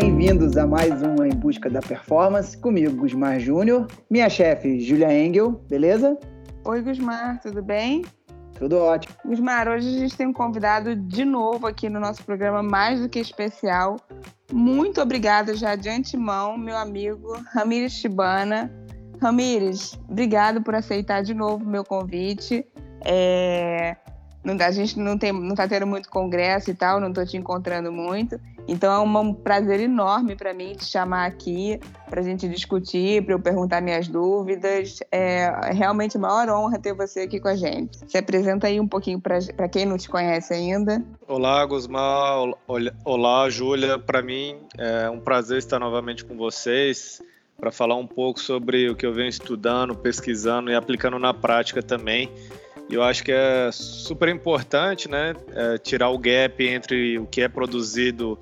[0.00, 5.52] bem-vindos a mais um Em Busca da Performance, comigo, Gusmar Júnior, minha chefe, Julia Engel,
[5.68, 6.18] beleza?
[6.64, 8.04] Oi, Gusmar, tudo bem?
[8.58, 9.14] Tudo ótimo.
[9.24, 13.08] Gusmar, hoje a gente tem um convidado de novo aqui no nosso programa mais do
[13.08, 13.96] que especial.
[14.52, 18.72] Muito obrigada já de antemão, meu amigo Ramires Chibana.
[19.22, 22.66] Ramires, obrigado por aceitar de novo o meu convite.
[23.04, 23.96] É...
[24.44, 27.90] A gente não tem, não tá tendo muito congresso e tal, não estou te encontrando
[27.90, 28.38] muito.
[28.66, 33.34] Então é um prazer enorme para mim te chamar aqui para a gente discutir, para
[33.34, 35.00] eu perguntar minhas dúvidas.
[35.10, 37.98] É realmente uma maior honra ter você aqui com a gente.
[38.06, 41.02] Se apresenta aí um pouquinho para quem não te conhece ainda.
[41.28, 42.54] Olá, Gusmar.
[43.04, 43.98] Olá, Júlia.
[43.98, 47.22] Para mim é um prazer estar novamente com vocês
[47.58, 51.82] para falar um pouco sobre o que eu venho estudando, pesquisando e aplicando na prática
[51.82, 52.30] também.
[52.88, 57.40] E eu acho que é super importante, né, é, tirar o gap entre o que
[57.40, 58.38] é produzido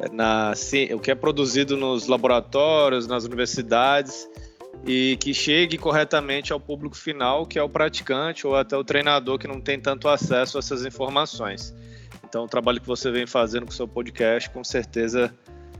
[0.00, 0.52] é, na,
[0.94, 4.28] o que é produzido nos laboratórios, nas universidades
[4.86, 9.38] e que chegue corretamente ao público final, que é o praticante ou até o treinador
[9.38, 11.74] que não tem tanto acesso a essas informações.
[12.24, 15.32] Então, o trabalho que você vem fazendo com o seu podcast, com certeza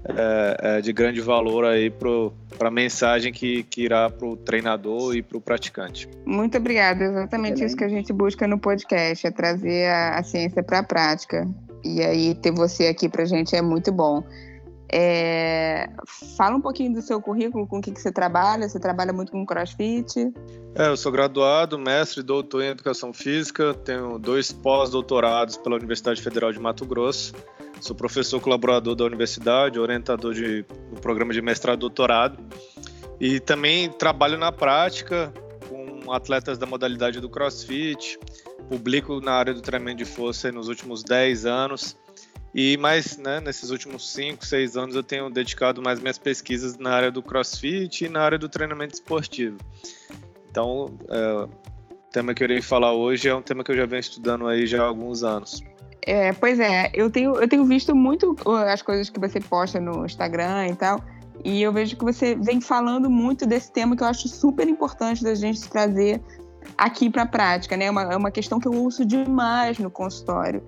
[0.05, 5.15] é, é, de grande valor aí para a mensagem que, que irá para o treinador
[5.15, 6.09] e para o praticante.
[6.27, 7.05] Muito obrigada.
[7.05, 10.83] Exatamente isso que a gente busca no podcast, é trazer a, a ciência para a
[10.83, 11.47] prática.
[11.85, 14.25] E aí ter você aqui para a gente é muito bom.
[14.95, 15.89] É,
[16.37, 18.69] fala um pouquinho do seu currículo, com o que, que você trabalha.
[18.69, 20.31] Você trabalha muito com crossfit?
[20.75, 23.73] É, eu sou graduado, mestre e doutor em educação física.
[23.73, 27.33] Tenho dois pós-doutorados pela Universidade Federal de Mato Grosso.
[27.83, 32.39] Sou professor colaborador da universidade, orientador de, do programa de mestrado e doutorado.
[33.19, 35.35] E também trabalho na prática
[35.69, 38.21] com atletas da modalidade do crossfit.
[38.69, 41.97] Publico na área do treinamento de força nos últimos 10 anos.
[42.55, 46.91] E mais, né, nesses últimos 5, 6 anos eu tenho dedicado mais minhas pesquisas na
[46.91, 49.59] área do crossfit e na área do treinamento esportivo.
[50.49, 51.33] Então, é,
[51.91, 54.47] o tema que eu irei falar hoje é um tema que eu já venho estudando
[54.47, 55.65] aí já há alguns anos.
[56.05, 58.37] É, pois é, eu tenho, eu tenho visto muito
[58.67, 61.01] as coisas que você posta no Instagram e tal,
[61.45, 65.23] e eu vejo que você vem falando muito desse tema que eu acho super importante
[65.23, 66.21] da gente trazer
[66.77, 67.87] aqui para a prática, né?
[67.87, 70.63] É uma, é uma questão que eu ouço demais no consultório,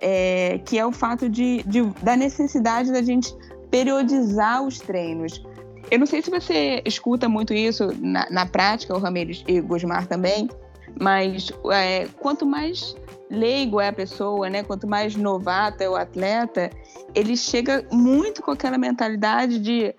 [0.00, 3.34] é, que é o fato de, de, da necessidade da gente
[3.70, 5.44] periodizar os treinos.
[5.90, 9.62] Eu não sei se você escuta muito isso na, na prática, o Ramirez e o
[9.64, 10.48] Gusmar também,
[11.00, 12.96] mas é, quanto mais
[13.30, 14.62] leigo é a pessoa, né?
[14.62, 16.70] Quanto mais novato é o atleta,
[17.14, 19.94] ele chega muito com aquela mentalidade de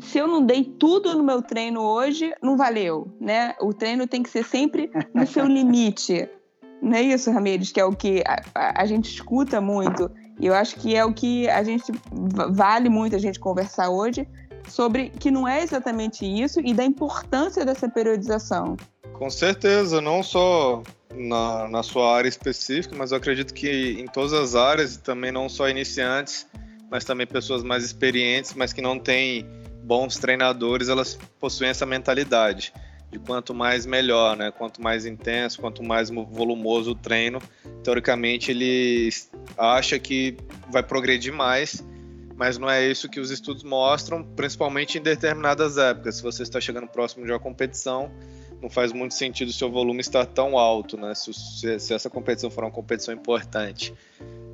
[0.00, 3.54] se eu não dei tudo no meu treino hoje, não valeu, né?
[3.60, 6.28] O treino tem que ser sempre no seu limite.
[6.82, 10.10] Não é isso, Ramires, que é o que a, a, a gente escuta muito.
[10.38, 11.90] E eu acho que é o que a gente
[12.50, 14.28] vale muito a gente conversar hoje
[14.68, 18.76] sobre que não é exatamente isso e da importância dessa periodização.
[19.14, 20.82] Com certeza, não só
[21.14, 25.48] na, na sua área específica, mas eu acredito que em todas as áreas, também não
[25.48, 26.46] só iniciantes,
[26.90, 29.46] mas também pessoas mais experientes, mas que não têm
[29.84, 32.72] bons treinadores, elas possuem essa mentalidade
[33.10, 34.50] de quanto mais melhor, né?
[34.50, 37.40] Quanto mais intenso, quanto mais volumoso o treino,
[37.84, 39.08] teoricamente ele
[39.56, 40.36] acha que
[40.68, 41.84] vai progredir mais,
[42.34, 46.16] mas não é isso que os estudos mostram, principalmente em determinadas épocas.
[46.16, 48.10] Se você está chegando próximo de uma competição,
[48.64, 51.14] não faz muito sentido o seu volume estar tão alto, né?
[51.14, 53.92] Se, se, se essa competição for uma competição importante.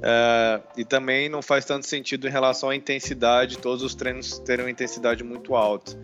[0.03, 4.65] É, e também não faz tanto sentido em relação à intensidade, todos os treinos terem
[4.65, 5.97] uma intensidade muito alta,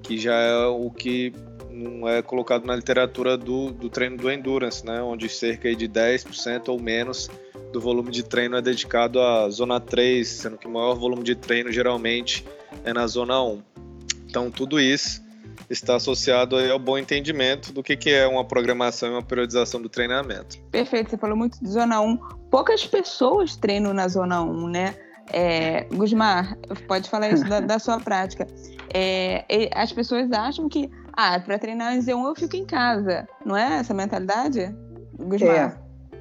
[0.00, 1.32] que já é o que
[1.68, 5.02] não é colocado na literatura do, do treino do endurance, né?
[5.02, 7.28] Onde cerca de 10% ou menos
[7.72, 11.34] do volume de treino é dedicado à zona 3, sendo que o maior volume de
[11.34, 12.44] treino geralmente
[12.84, 13.60] é na zona 1.
[14.28, 15.28] Então, tudo isso
[15.68, 19.88] está associado ao bom entendimento do que, que é uma programação e uma periodização do
[19.88, 20.58] treinamento.
[20.70, 22.16] Perfeito, você falou muito de zona 1.
[22.50, 24.94] Poucas pessoas treinam na zona 1, né?
[25.32, 26.56] É, Gusmar,
[26.88, 28.46] pode falar isso da, da sua prática.
[28.92, 33.28] É, as pessoas acham que, ah, para treinar em Z1 eu fico em casa.
[33.44, 34.74] Não é essa mentalidade,
[35.18, 35.56] Gusmar?
[35.56, 35.78] É,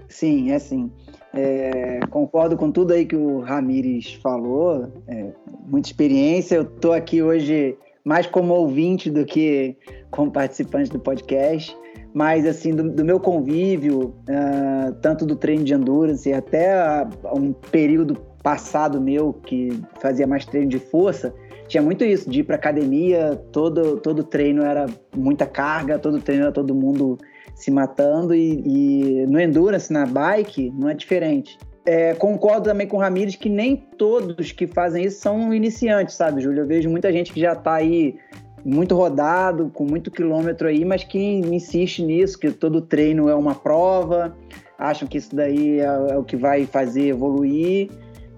[0.08, 0.92] sim, é assim.
[1.34, 4.92] É, concordo com tudo aí que o Ramires falou.
[5.08, 5.32] É,
[5.66, 6.56] muita experiência.
[6.56, 7.78] Eu estou aqui hoje
[8.10, 9.78] mais como ouvinte do que
[10.10, 11.78] como participante do podcast.
[12.12, 18.16] Mas, assim, do, do meu convívio, uh, tanto do treino de endurance até um período
[18.42, 21.32] passado meu, que fazia mais treino de força,
[21.68, 26.46] tinha muito isso, de ir para academia, todo, todo treino era muita carga, todo treino
[26.46, 27.16] era todo mundo
[27.54, 31.60] se matando e, e, no endurance, na bike, não é diferente.
[31.86, 36.42] É, concordo também com o Ramires que nem todos que fazem isso são iniciantes, sabe,
[36.42, 36.64] Júlio?
[36.64, 38.16] Eu vejo muita gente que já está aí
[38.64, 43.56] muito rodado, com muito quilômetro aí, mas que insiste nisso, que todo treino é uma
[43.56, 44.36] prova,
[44.78, 47.90] acham que isso daí é, é o que vai fazer evoluir.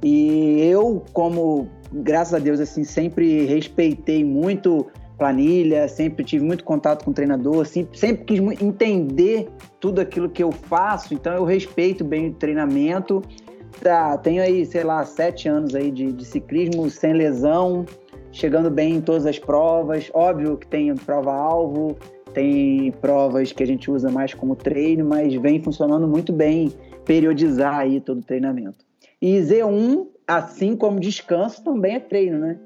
[0.03, 4.87] E eu, como, graças a Deus, assim, sempre respeitei muito
[5.21, 9.47] planilha, sempre tive muito contato com o treinador, sempre, sempre quis entender
[9.79, 13.21] tudo aquilo que eu faço, então eu respeito bem o treinamento.
[13.79, 17.85] Tá, tenho aí, sei lá, sete anos aí de, de ciclismo sem lesão,
[18.31, 20.09] chegando bem em todas as provas.
[20.11, 21.95] Óbvio que tem prova-alvo,
[22.33, 26.73] tem provas que a gente usa mais como treino, mas vem funcionando muito bem
[27.05, 28.83] periodizar aí todo o treinamento.
[29.21, 32.59] E Z1, assim como descanso, também é treino, né?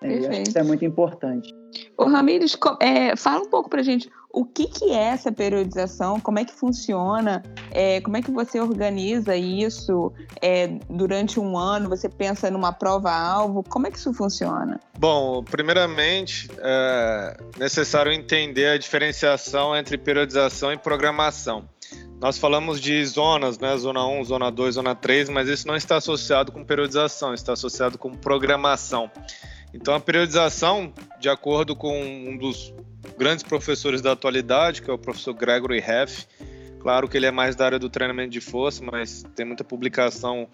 [0.00, 1.61] É, acho que isso é muito importante.
[1.96, 6.38] Ô, Ramires, é, fala um pouco pra gente o que, que é essa periodização, como
[6.38, 10.10] é que funciona, é, como é que você organiza isso
[10.40, 14.80] é, durante um ano, você pensa numa prova-alvo, como é que isso funciona?
[14.98, 21.68] Bom, primeiramente, é necessário entender a diferenciação entre periodização e programação.
[22.18, 23.76] Nós falamos de zonas, né?
[23.76, 27.98] Zona 1, zona 2, zona 3, mas isso não está associado com periodização, está associado
[27.98, 29.10] com programação.
[29.74, 32.72] Então, a periodização, de acordo com um dos
[33.18, 36.26] grandes professores da atualidade, que é o professor Gregory Heff,
[36.80, 40.48] claro que ele é mais da área do treinamento de força, mas tem muita publicação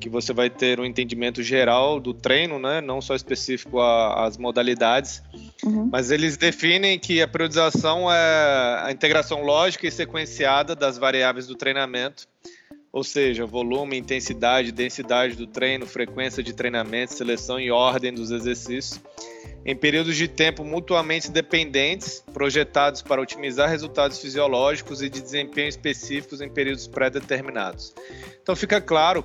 [0.00, 2.80] que você vai ter um entendimento geral do treino, né?
[2.80, 5.22] não só específico às modalidades,
[5.62, 5.90] uhum.
[5.92, 11.54] mas eles definem que a periodização é a integração lógica e sequenciada das variáveis do
[11.54, 12.26] treinamento
[12.92, 19.00] ou seja, volume, intensidade, densidade do treino, frequência de treinamento, seleção e ordem dos exercícios,
[19.64, 26.40] em períodos de tempo mutuamente dependentes, projetados para otimizar resultados fisiológicos e de desempenho específicos
[26.40, 27.94] em períodos pré-determinados.
[28.42, 29.24] Então fica claro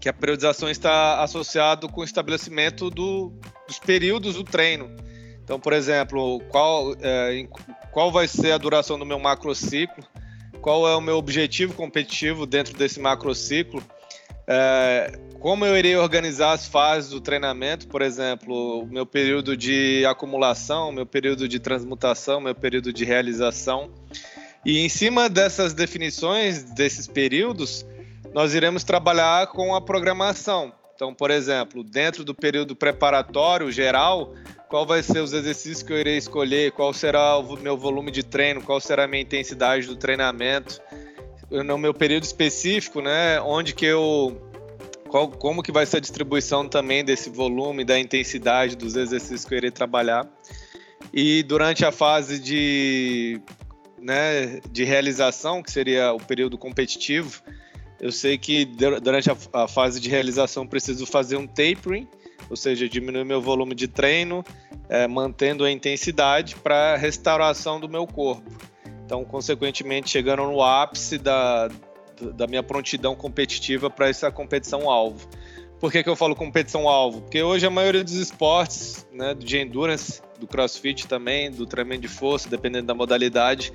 [0.00, 3.32] que a periodização está associado com o estabelecimento do,
[3.66, 4.90] dos períodos do treino.
[5.44, 7.46] Então, por exemplo, qual, é,
[7.92, 10.04] qual vai ser a duração do meu macrociclo,
[10.62, 13.82] qual é o meu objetivo competitivo dentro desse macrociclo,
[14.46, 20.06] é, como eu irei organizar as fases do treinamento, por exemplo, o meu período de
[20.06, 23.90] acumulação, meu período de transmutação, meu período de realização.
[24.64, 27.84] E em cima dessas definições, desses períodos,
[28.32, 30.72] nós iremos trabalhar com a programação.
[30.94, 34.34] Então, por exemplo, dentro do período preparatório geral,
[34.68, 38.22] qual vai ser os exercícios que eu irei escolher, qual será o meu volume de
[38.22, 40.80] treino, qual será a minha intensidade do treinamento,
[41.50, 44.40] no meu período específico, né, onde que eu
[45.12, 49.52] qual, como que vai ser a distribuição também desse volume, da intensidade dos exercícios que
[49.52, 50.26] eu irei trabalhar.
[51.12, 53.38] E durante a fase de,
[54.00, 57.42] né, de realização, que seria o período competitivo,
[58.02, 62.08] eu sei que durante a, fase de realização preciso fazer um tapering,
[62.50, 64.44] ou seja, diminuir meu volume de treino,
[64.88, 68.50] é, mantendo a intensidade para restauração do meu corpo.
[69.04, 71.70] Então, consequentemente, chegando no ápice da,
[72.34, 75.28] da minha prontidão competitiva para essa competição alvo.
[75.78, 77.20] Por que, que eu falo competição alvo?
[77.22, 82.08] Porque hoje a maioria dos esportes, né, de endurance, do crossfit também, do treinamento de
[82.08, 83.72] força, dependendo da modalidade,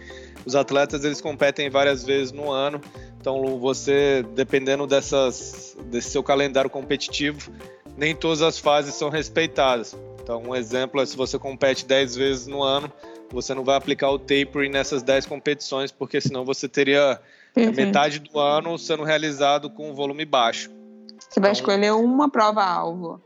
[0.47, 2.79] os atletas eles competem várias vezes no ano.
[3.19, 7.51] Então, você, dependendo dessas, desse seu calendário competitivo,
[7.98, 9.93] nem todas as fases são respeitadas.
[10.24, 12.89] Então, um exemplo é se você compete 10 vezes no ano,
[13.29, 17.19] você não vai aplicar o tapering nessas 10 competições, porque senão você teria
[17.57, 17.74] uhum.
[17.74, 20.69] metade do ano sendo realizado com um volume baixo.
[21.19, 23.22] Você vai então, escolher uma prova-alvo.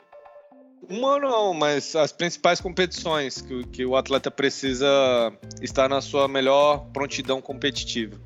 [0.89, 4.87] Uma não, mas as principais competições que, que o atleta precisa
[5.61, 8.17] estar na sua melhor prontidão competitiva.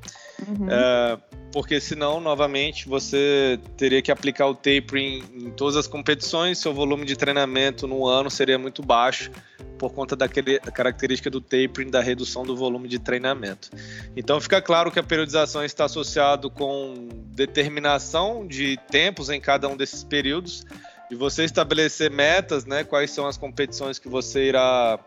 [0.46, 0.68] Uhum.
[0.70, 1.18] É,
[1.52, 7.04] porque senão, novamente, você teria que aplicar o tapering em todas as competições, seu volume
[7.04, 9.30] de treinamento no ano seria muito baixo
[9.78, 13.70] por conta daquele característica do tapering, da redução do volume de treinamento.
[14.16, 19.76] Então fica claro que a periodização está associado com determinação de tempos em cada um
[19.76, 20.64] desses períodos,
[21.08, 24.98] de você estabelecer metas, né, quais são as competições que você irá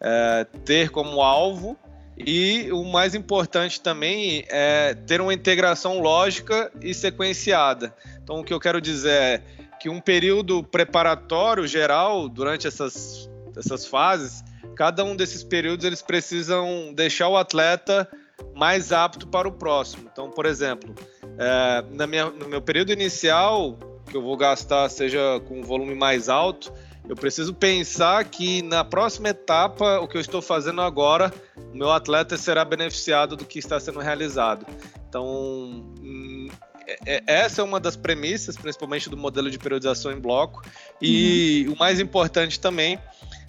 [0.00, 1.78] é, ter como alvo
[2.18, 7.94] e o mais importante também é ter uma integração lógica e sequenciada.
[8.22, 9.42] Então, o que eu quero dizer é
[9.78, 14.42] que um período preparatório geral, durante essas, essas fases,
[14.74, 18.08] cada um desses períodos eles precisam deixar o atleta
[18.54, 20.08] mais apto para o próximo.
[20.10, 20.94] Então, por exemplo,
[21.38, 25.94] é, na minha, no meu período inicial, que eu vou gastar seja com um volume
[25.94, 26.72] mais alto,
[27.08, 31.32] eu preciso pensar que na próxima etapa, o que eu estou fazendo agora,
[31.72, 34.66] o meu atleta será beneficiado do que está sendo realizado.
[35.08, 35.24] Então,
[36.00, 36.48] hum,
[37.04, 40.64] é, essa é uma das premissas, principalmente do modelo de periodização em bloco.
[41.00, 41.74] E uhum.
[41.74, 42.98] o mais importante também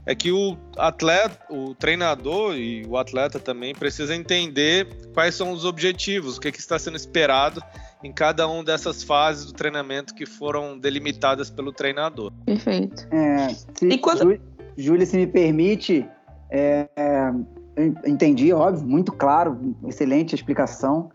[0.06, 5.66] é que o atleta, o treinador e o atleta também precisa entender quais são os
[5.66, 7.62] objetivos, o que, que está sendo esperado
[8.04, 12.32] em cada uma dessas fases do treinamento que foram delimitadas pelo treinador.
[12.46, 13.08] Perfeito.
[13.12, 14.40] É, se, e quando...
[14.78, 16.08] Júlia, se me permite,
[16.52, 17.32] é, é,
[18.06, 21.10] entendi, óbvio, muito claro, excelente explicação.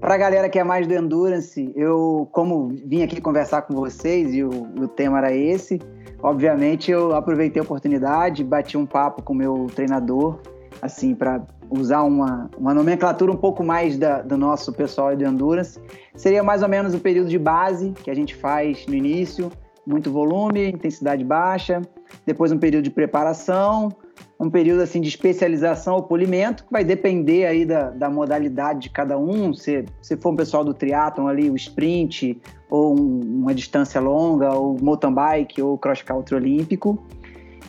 [0.00, 4.32] Para a galera que é mais do endurance, eu, como vim aqui conversar com vocês
[4.32, 5.80] e o, o tema era esse,
[6.22, 10.38] obviamente eu aproveitei a oportunidade, bati um papo com o meu treinador,
[10.80, 15.80] assim, para usar uma, uma nomenclatura um pouco mais da, do nosso pessoal de endurance.
[16.14, 19.50] Seria mais ou menos o período de base que a gente faz no início,
[19.86, 21.80] muito volume, intensidade baixa,
[22.26, 23.90] depois um período de preparação,
[24.38, 28.90] um período assim de especialização ou polimento, que vai depender aí da, da modalidade de
[28.90, 29.52] cada um.
[29.52, 34.52] Se, se for um pessoal do triatlon ali, o sprint, ou um, uma distância longa,
[34.52, 37.02] ou mountain bike, ou cross country olímpico.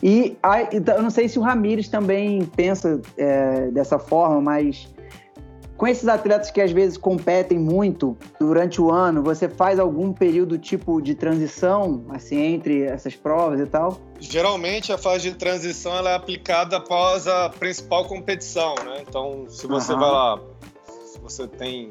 [0.02, 0.36] E
[0.86, 4.88] eu não sei se o Ramires também pensa é, dessa forma, mas
[5.80, 10.58] com esses atletas que às vezes competem muito durante o ano, você faz algum período
[10.58, 13.98] tipo de transição, assim, entre essas provas e tal?
[14.18, 19.02] Geralmente a fase de transição ela é aplicada após a principal competição, né?
[19.08, 20.00] Então, se você uhum.
[20.00, 20.40] vai lá,
[21.06, 21.88] se você tem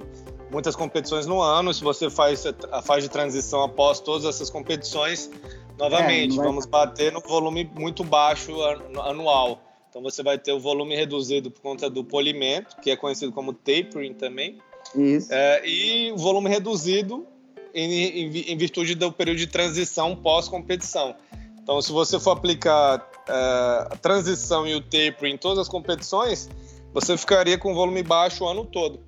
[0.52, 5.32] muitas competições no ano, se você faz a fase de transição após todas essas competições,
[5.80, 6.46] novamente, é, vai...
[6.46, 8.54] vamos bater no volume muito baixo
[9.02, 9.64] anual.
[9.90, 13.54] Então você vai ter o volume reduzido por conta do polimento, que é conhecido como
[13.54, 14.60] tapering também.
[14.96, 15.34] Isso.
[15.34, 17.26] É, e o volume reduzido
[17.74, 21.16] em, em, em, virtude do período de transição pós-competição.
[21.62, 23.34] Então, se você for aplicar é,
[23.92, 26.50] a transição e o tapering em todas as competições,
[26.94, 29.00] você ficaria com volume baixo o ano todo.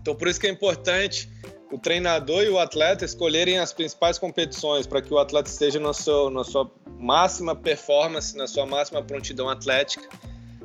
[0.00, 1.28] Então, por isso que é importante
[1.70, 5.92] o treinador e o atleta escolherem as principais competições para que o atleta esteja no
[5.92, 10.08] seu, na sua máxima performance, na sua máxima prontidão atlética,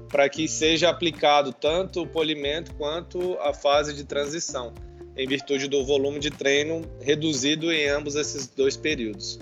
[0.07, 4.73] para que seja aplicado tanto o polimento quanto a fase de transição,
[5.17, 9.39] em virtude do volume de treino reduzido em ambos esses dois períodos.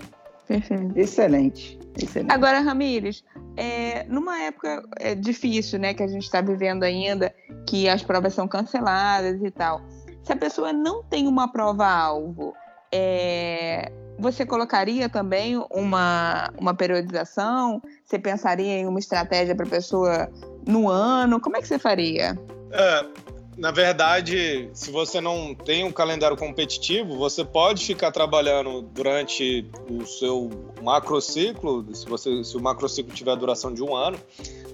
[0.48, 0.98] Perfeito.
[0.98, 1.78] Excelente.
[1.96, 2.32] Excelente.
[2.32, 3.22] Agora, Ramires,
[3.56, 7.32] é, numa época é, difícil, né, que a gente está vivendo ainda,
[7.68, 9.80] que as provas são canceladas e tal
[10.22, 12.54] se a pessoa não tem uma prova-alvo,
[12.92, 17.82] é, você colocaria também uma, uma periodização?
[18.04, 20.30] Você pensaria em uma estratégia para a pessoa
[20.66, 21.40] no ano?
[21.40, 22.38] Como é que você faria?
[22.70, 23.06] É,
[23.62, 30.04] na verdade, se você não tem um calendário competitivo, você pode ficar trabalhando durante o
[30.04, 30.50] seu
[30.82, 34.18] macrociclo, se, você, se o macrociclo tiver a duração de um ano,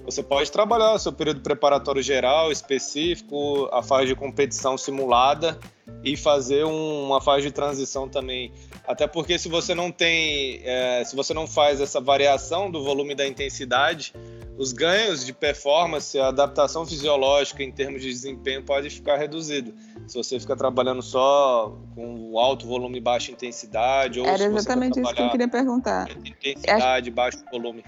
[0.03, 5.59] você pode trabalhar o seu período preparatório geral, específico, a fase de competição simulada
[6.03, 8.51] e fazer um, uma fase de transição também.
[8.87, 13.13] Até porque se você não tem, é, se você não faz essa variação do volume
[13.13, 14.15] da intensidade,
[14.59, 19.73] os ganhos de performance, a adaptação fisiológica em termos de desempenho pode ficar reduzido.
[20.05, 25.15] Se você fica trabalhando só com alto volume e baixa intensidade, ou Era exatamente isso
[25.15, 26.09] que eu queria perguntar.
[26.11, 27.83] Intensidade, baixo volume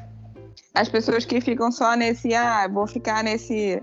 [0.73, 3.81] as pessoas que ficam só nesse, ah, vou ficar nesse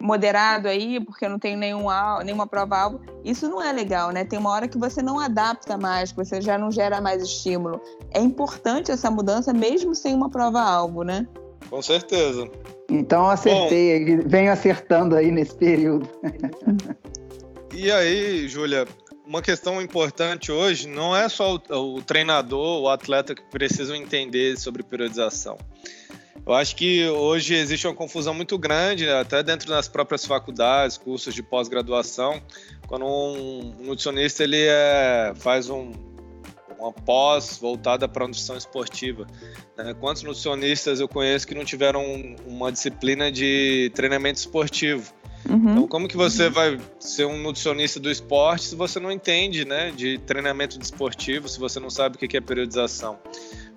[0.00, 1.86] moderado aí, porque eu não tenho nenhum,
[2.24, 4.24] nenhuma prova-alvo, isso não é legal, né?
[4.24, 7.80] Tem uma hora que você não adapta mais, que você já não gera mais estímulo.
[8.10, 11.28] É importante essa mudança, mesmo sem uma prova-alvo, né?
[11.68, 12.50] Com certeza.
[12.90, 16.08] Então acertei, Bom, venho acertando aí nesse período.
[17.72, 18.86] e aí, Júlia,
[19.26, 24.58] uma questão importante hoje não é só o, o treinador, o atleta que precisam entender
[24.58, 25.56] sobre periodização.
[26.44, 30.98] Eu acho que hoje existe uma confusão muito grande, né, até dentro das próprias faculdades,
[30.98, 32.42] cursos de pós-graduação,
[32.88, 35.92] quando um nutricionista ele é, faz um,
[36.82, 39.26] uma pós voltada para a nutrição esportiva.
[39.76, 39.94] Né?
[39.98, 42.04] Quantos nutricionistas eu conheço que não tiveram
[42.46, 45.12] uma disciplina de treinamento esportivo?
[45.48, 45.70] Uhum.
[45.70, 49.90] Então, como que você vai ser um nutricionista do esporte se você não entende né,
[49.90, 53.18] de treinamento desportivo, se você não sabe o que é periodização?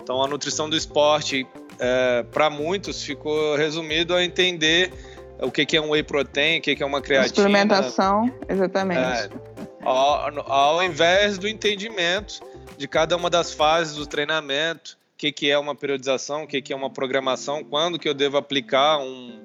[0.01, 1.47] Então, a nutrição do esporte
[1.79, 4.91] é, para muitos ficou resumido a entender
[5.39, 7.35] o que, que é um whey protein, o que, que é uma creatina.
[7.35, 9.01] Suplementação, exatamente.
[9.01, 9.29] É,
[9.83, 12.39] ao, ao, invés do entendimento
[12.77, 16.61] de cada uma das fases do treinamento, o que, que é uma periodização, o que,
[16.61, 19.39] que é uma programação, quando que eu devo aplicar um,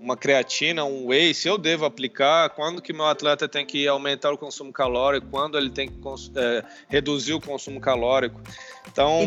[0.00, 4.30] uma creatina, um whey, se eu devo aplicar, quando que meu atleta tem que aumentar
[4.32, 5.98] o consumo calórico, quando ele tem que
[6.36, 8.40] é, reduzir o consumo calórico.
[8.86, 9.26] Então,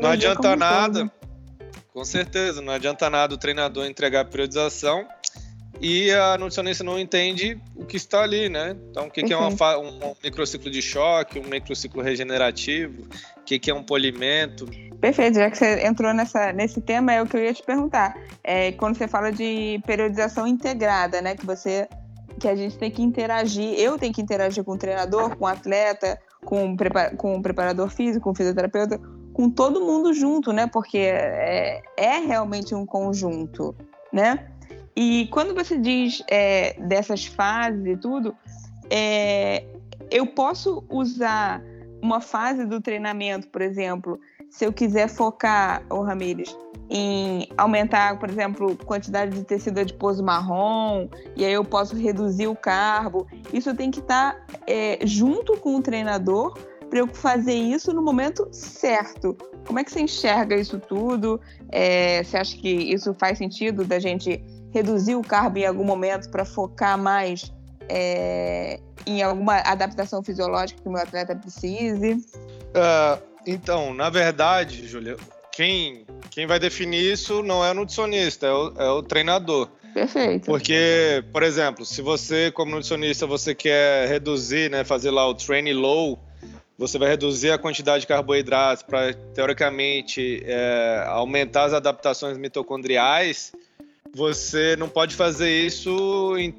[0.00, 1.12] não adianta nada.
[1.92, 5.06] Com certeza, não adianta nada o treinador entregar a periodização
[5.80, 8.76] e a nutricionista não entende o que está ali, né?
[8.90, 13.02] Então, o que, que é uma, um microciclo de choque, um microciclo regenerativo,
[13.36, 14.66] o que, que é um polimento.
[15.00, 18.16] Perfeito, já que você entrou nessa, nesse tema, é o que eu ia te perguntar.
[18.42, 21.36] É, quando você fala de periodização integrada, né?
[21.36, 21.88] Que você
[22.40, 25.46] que a gente tem que interagir, eu tenho que interagir com o treinador, com o
[25.46, 26.76] atleta, com o,
[27.16, 29.00] com o preparador físico, com o fisioterapeuta,
[29.32, 30.66] com todo mundo junto, né?
[30.66, 33.74] Porque é, é realmente um conjunto,
[34.12, 34.50] né?
[34.96, 38.34] E quando você diz é, dessas fases e tudo,
[38.90, 39.64] é,
[40.10, 41.62] eu posso usar
[42.00, 44.20] uma fase do treinamento, por exemplo,
[44.50, 46.56] se eu quiser focar, o Ramires,
[46.88, 52.54] em aumentar, por exemplo, quantidade de tecido adiposo marrom, e aí eu posso reduzir o
[52.54, 53.26] carbo.
[53.52, 56.56] Isso tem que estar tá, é, junto com o treinador
[56.88, 59.36] para eu fazer isso no momento certo.
[59.66, 61.40] Como é que você enxerga isso tudo?
[61.70, 64.40] É, você acha que isso faz sentido da gente
[64.74, 67.52] reduzir o carbo em algum momento para focar mais
[67.88, 72.14] é, em alguma adaptação fisiológica que o meu atleta precise?
[72.14, 75.16] Uh, então, na verdade, Júlia,
[75.52, 79.68] quem, quem vai definir isso não é o nutricionista, é o, é o treinador.
[79.94, 80.46] Perfeito.
[80.46, 85.74] Porque, por exemplo, se você, como nutricionista, você quer reduzir, né, fazer lá o training
[85.74, 86.18] low,
[86.76, 93.52] você vai reduzir a quantidade de carboidratos para, teoricamente, é, aumentar as adaptações mitocondriais,
[94.14, 96.54] você não pode fazer isso em,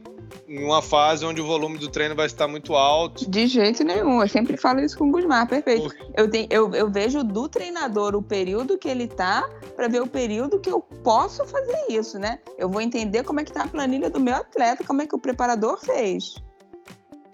[0.47, 3.29] em, uma fase onde o volume do treino vai estar muito alto.
[3.29, 5.89] De jeito nenhum, eu sempre falo isso com o Gusmar, perfeito.
[6.15, 10.07] Eu, tenho, eu, eu vejo do treinador o período que ele tá para ver o
[10.07, 12.39] período que eu posso fazer isso, né?
[12.57, 15.15] Eu vou entender como é que tá a planilha do meu atleta, como é que
[15.15, 16.35] o preparador fez.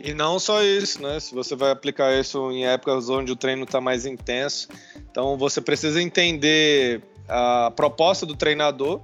[0.03, 1.19] E não só isso, né?
[1.19, 4.67] Se você vai aplicar isso em épocas onde o treino está mais intenso,
[5.11, 8.99] então você precisa entender a proposta do treinador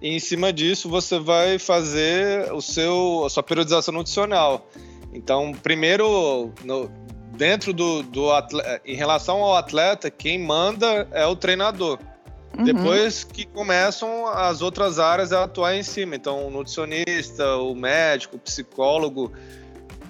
[0.00, 4.68] e em cima disso você vai fazer o seu, a sua periodização nutricional.
[5.12, 6.90] Então, primeiro, no,
[7.36, 11.98] dentro do, do atleta, em relação ao atleta, quem manda é o treinador.
[12.56, 12.64] Uhum.
[12.64, 16.16] Depois que começam as outras áreas a atuar em cima.
[16.16, 19.32] Então, o nutricionista, o médico, o psicólogo,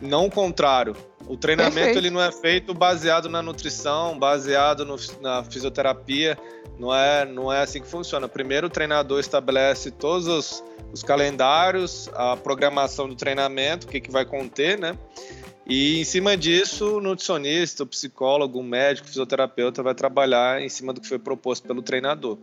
[0.00, 0.96] não o contrário.
[1.30, 1.98] O treinamento Perfeito.
[1.98, 6.36] ele não é feito baseado na nutrição, baseado no, na fisioterapia.
[6.76, 8.28] Não é, não é assim que funciona.
[8.28, 14.10] Primeiro, o treinador estabelece todos os, os calendários, a programação do treinamento, o que, que
[14.10, 14.98] vai conter, né?
[15.64, 20.68] E em cima disso, o nutricionista, o psicólogo, o médico, o fisioterapeuta vai trabalhar em
[20.68, 22.38] cima do que foi proposto pelo treinador.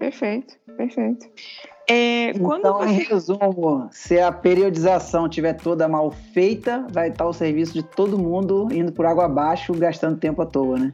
[0.00, 1.28] Perfeito, perfeito.
[1.88, 2.88] É, então, você...
[2.88, 8.18] em resumo, se a periodização tiver toda mal feita, vai estar o serviço de todo
[8.18, 10.92] mundo indo por água abaixo, gastando tempo à toa, né?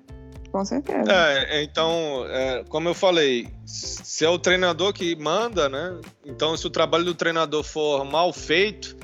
[0.50, 1.10] Com certeza.
[1.10, 5.98] É, então, é, como eu falei, se é o treinador que manda, né?
[6.26, 8.94] Então, se o trabalho do treinador for mal feito,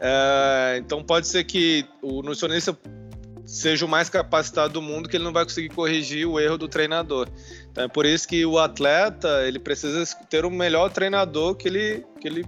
[0.00, 2.74] é, então pode ser que o nutricionista
[3.44, 6.68] seja o mais capacitado do mundo que ele não vai conseguir corrigir o erro do
[6.68, 7.28] treinador.
[7.70, 12.04] Então é por isso que o atleta ele precisa ter o melhor treinador que ele,
[12.20, 12.44] que ele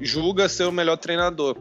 [0.00, 1.56] julga ser o melhor treinador.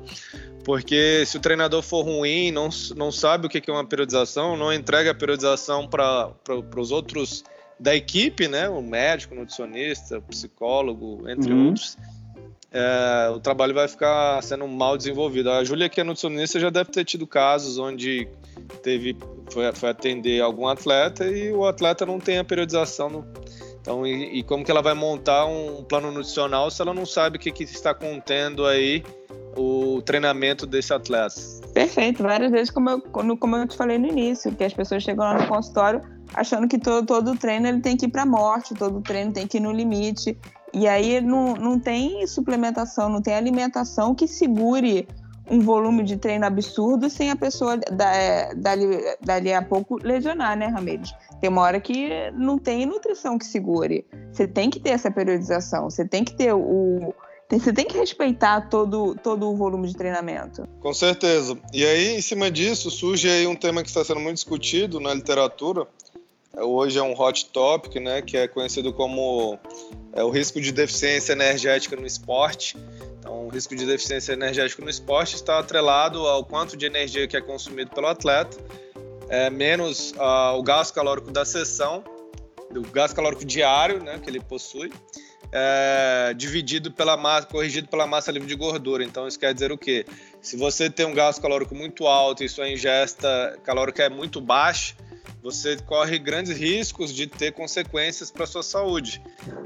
[0.63, 4.73] Porque se o treinador for ruim, não, não sabe o que é uma periodização, não
[4.73, 6.33] entrega a periodização para
[6.75, 7.43] os outros
[7.79, 8.67] da equipe, né?
[8.67, 11.67] O médico, o nutricionista, o psicólogo, entre uhum.
[11.67, 11.97] outros.
[12.71, 15.49] É, o trabalho vai ficar sendo mal desenvolvido.
[15.49, 18.27] A Júlia, que é nutricionista, já deve ter tido casos onde
[18.83, 19.17] teve
[19.51, 23.25] foi, foi atender algum atleta e o atleta não tem a periodização no,
[23.85, 27.37] então, e, e, como que ela vai montar um plano nutricional se ela não sabe
[27.37, 29.03] o que, que está contendo aí
[29.55, 31.35] o treinamento desse atleta?
[31.71, 32.23] Perfeito.
[32.23, 33.01] Várias vezes, como eu,
[33.37, 36.01] como eu te falei no início, que as pessoas chegam lá no consultório
[36.33, 39.45] achando que todo, todo treino ele tem que ir para a morte, todo treino tem
[39.45, 40.35] que ir no limite.
[40.75, 45.07] E aí não, não tem suplementação, não tem alimentação que segure
[45.49, 47.77] um volume de treino absurdo sem a pessoa
[48.57, 48.85] dali,
[49.21, 51.13] dali a pouco lesionar, né, Ramirez?
[51.39, 54.05] Tem uma hora que não tem nutrição que segure.
[54.33, 57.13] Você tem que ter essa periodização, você tem que ter o.
[57.49, 60.67] Você tem que respeitar todo, todo o volume de treinamento.
[60.81, 61.55] Com certeza.
[61.71, 65.13] E aí, em cima disso, surge aí um tema que está sendo muito discutido na
[65.13, 65.87] literatura.
[66.57, 69.59] Hoje é um hot topic, né, que é conhecido como
[70.13, 72.77] é, o risco de deficiência energética no esporte.
[73.19, 77.35] Então, o risco de deficiência energética no esporte está atrelado ao quanto de energia que
[77.35, 78.57] é consumido pelo atleta
[79.29, 82.03] é, menos uh, o gasto calórico da sessão,
[82.71, 84.91] o gasto calórico diário né, que ele possui,
[85.51, 89.03] é, dividido pela massa, corrigido pela massa livre de gordura.
[89.03, 90.05] Então isso quer dizer o quê?
[90.41, 94.95] Se você tem um gasto calórico muito alto e sua ingesta calórica é muito baixa,
[95.45, 99.21] você corre grandes riscos de ter consequências para sua saúde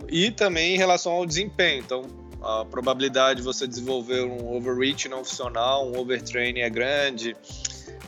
[0.09, 1.81] e também em relação ao desempenho.
[1.81, 2.03] Então,
[2.43, 7.33] a probabilidade de você desenvolver um overreach não funcional, um overtraining é grande.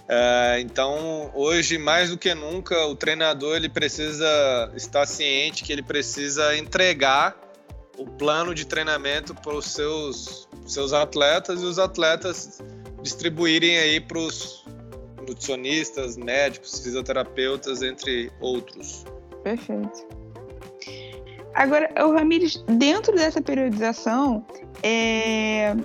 [0.06, 5.82] É, então, hoje, mais do que nunca, o treinador ele precisa estar ciente que ele
[5.82, 7.40] precisa entregar
[7.98, 12.62] o plano de treinamento para os seus, seus atletas e os atletas
[13.02, 14.61] distribuírem aí para os
[15.32, 19.06] nutricionistas, médicos, fisioterapeutas, entre outros.
[19.44, 20.06] Perfeito.
[21.54, 24.46] Agora, o Ramires, dentro dessa periodização,
[24.84, 25.76] é...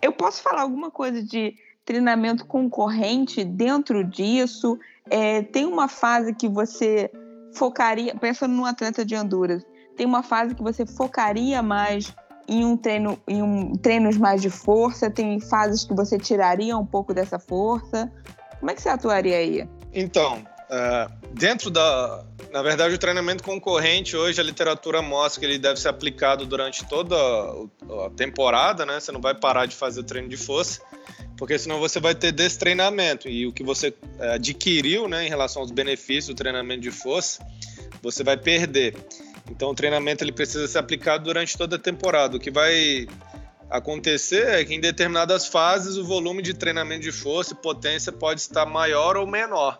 [0.00, 4.78] eu posso falar alguma coisa de treinamento concorrente dentro disso?
[5.10, 5.42] É...
[5.42, 7.10] tem uma fase que você
[7.52, 9.64] focaria, pensando num atleta de Honduras,
[9.96, 12.14] tem uma fase que você focaria mais
[12.48, 15.10] em um treino, em um, treinos mais de força?
[15.10, 18.10] Tem fases que você tiraria um pouco dessa força?
[18.62, 19.68] Como é que você atuaria aí?
[19.92, 22.24] Então, uh, dentro da.
[22.52, 26.86] Na verdade, o treinamento concorrente, hoje a literatura mostra que ele deve ser aplicado durante
[26.86, 29.00] toda a temporada, né?
[29.00, 30.80] Você não vai parar de fazer o treino de força,
[31.36, 33.28] porque senão você vai ter destreinamento.
[33.28, 37.44] E o que você eh, adquiriu, né, em relação aos benefícios do treinamento de força,
[38.00, 38.94] você vai perder.
[39.50, 42.36] Então, o treinamento ele precisa ser aplicado durante toda a temporada.
[42.36, 43.08] O que vai
[43.72, 48.40] acontecer é que em determinadas fases o volume de treinamento de força e potência pode
[48.40, 49.78] estar maior ou menor.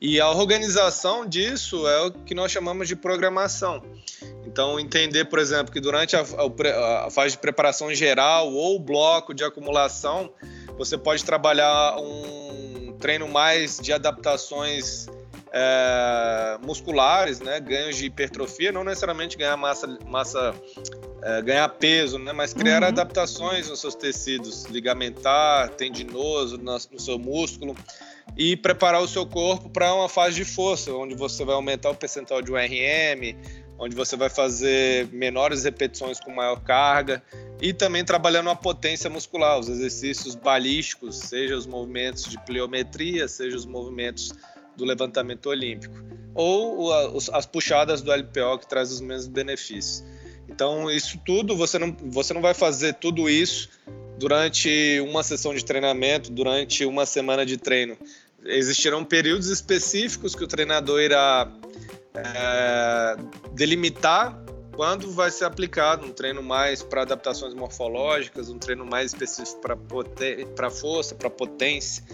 [0.00, 3.80] E a organização disso é o que nós chamamos de programação.
[4.44, 9.32] Então, entender, por exemplo, que durante a, a, a fase de preparação geral ou bloco
[9.32, 10.32] de acumulação,
[10.76, 15.06] você pode trabalhar um treino mais de adaptações
[15.52, 20.52] é, musculares, né, ganhos de hipertrofia, não necessariamente ganhar massa, massa
[21.22, 22.88] é, ganhar peso, né, mas criar uhum.
[22.88, 27.76] adaptações nos seus tecidos ligamentar, tendinoso, no, seu músculo
[28.36, 31.94] e preparar o seu corpo para uma fase de força, onde você vai aumentar o
[31.94, 33.36] percentual de URM,
[33.78, 37.22] onde você vai fazer menores repetições com maior carga
[37.60, 43.56] e também trabalhando a potência muscular, os exercícios balísticos, seja os movimentos de pliometria, seja
[43.56, 44.32] os movimentos
[44.76, 45.94] do levantamento olímpico,
[46.34, 46.92] ou
[47.32, 50.02] as puxadas do LPO que traz os mesmos benefícios.
[50.52, 53.70] Então, isso tudo, você não, você não vai fazer tudo isso
[54.18, 57.96] durante uma sessão de treinamento, durante uma semana de treino.
[58.44, 61.50] Existirão períodos específicos que o treinador irá
[62.14, 63.16] é,
[63.54, 64.38] delimitar
[64.76, 69.60] quando vai ser aplicado um treino mais para adaptações morfológicas, um treino mais específico
[70.54, 72.04] para força, para potência.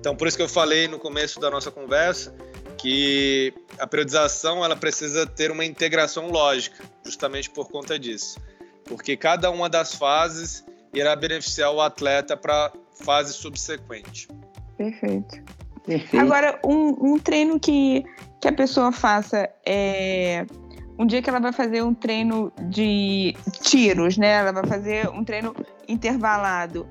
[0.00, 2.34] Então, por isso que eu falei no começo da nossa conversa
[2.84, 8.38] que a periodização ela precisa ter uma integração lógica, justamente por conta disso,
[8.84, 12.70] porque cada uma das fases irá beneficiar o atleta para
[13.02, 14.28] fase subsequente.
[14.76, 15.42] Perfeito.
[15.86, 16.18] Perfeito.
[16.22, 18.04] Agora, um, um, treino que,
[18.38, 20.44] que a pessoa faça é
[20.98, 24.40] um dia que ela vai fazer um treino de tiros, né?
[24.40, 25.56] Ela vai fazer um treino
[25.88, 26.86] intervalado.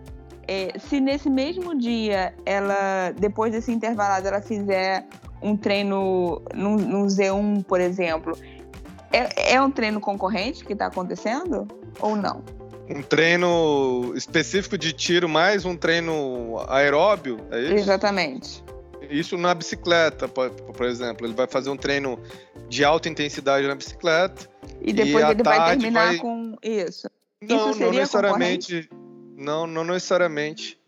[0.48, 5.06] É, se nesse mesmo dia ela, depois desse intervalado, ela fizer
[5.44, 8.38] um treino no, no Z1, por exemplo,
[9.12, 11.68] é, é um treino concorrente que está acontecendo
[12.00, 12.44] ou não?
[12.90, 17.74] Um treino específico de tiro mais um treino aeróbio, é isso?
[17.74, 18.64] Exatamente.
[19.10, 21.28] Isso na bicicleta, por, por exemplo.
[21.28, 22.18] Ele vai fazer um treino
[22.68, 24.50] de alta intensidade na bicicleta.
[24.82, 26.18] E depois e ele vai terminar vai...
[26.18, 27.08] com isso.
[27.42, 28.90] Não, isso não necessariamente.
[29.36, 30.80] Não, não necessariamente.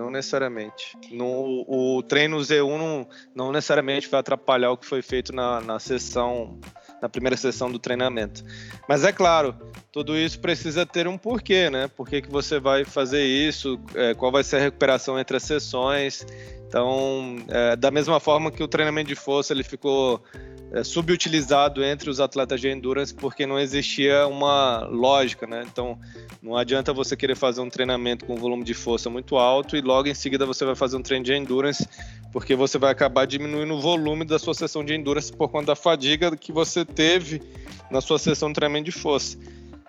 [0.00, 0.96] Não necessariamente.
[1.10, 5.78] No, o treino Z1 não, não necessariamente vai atrapalhar o que foi feito na, na
[5.78, 6.58] sessão,
[7.02, 8.42] na primeira sessão do treinamento.
[8.88, 9.54] Mas é claro,
[9.92, 11.86] tudo isso precisa ter um porquê, né?
[11.86, 13.78] Por que, que você vai fazer isso?
[13.94, 16.24] É, qual vai ser a recuperação entre as sessões?
[16.70, 20.22] Então, é, da mesma forma que o treinamento de força ele ficou
[20.70, 25.66] é, subutilizado entre os atletas de endurance porque não existia uma lógica, né?
[25.66, 25.98] Então,
[26.40, 30.06] não adianta você querer fazer um treinamento com volume de força muito alto e logo
[30.06, 31.88] em seguida você vai fazer um treino de endurance
[32.32, 35.76] porque você vai acabar diminuindo o volume da sua sessão de endurance por conta da
[35.76, 37.42] fadiga que você teve
[37.90, 39.36] na sua sessão de treinamento de força.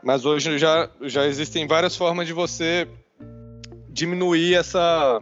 [0.03, 2.87] Mas hoje já, já existem várias formas de você
[3.87, 5.21] diminuir essa,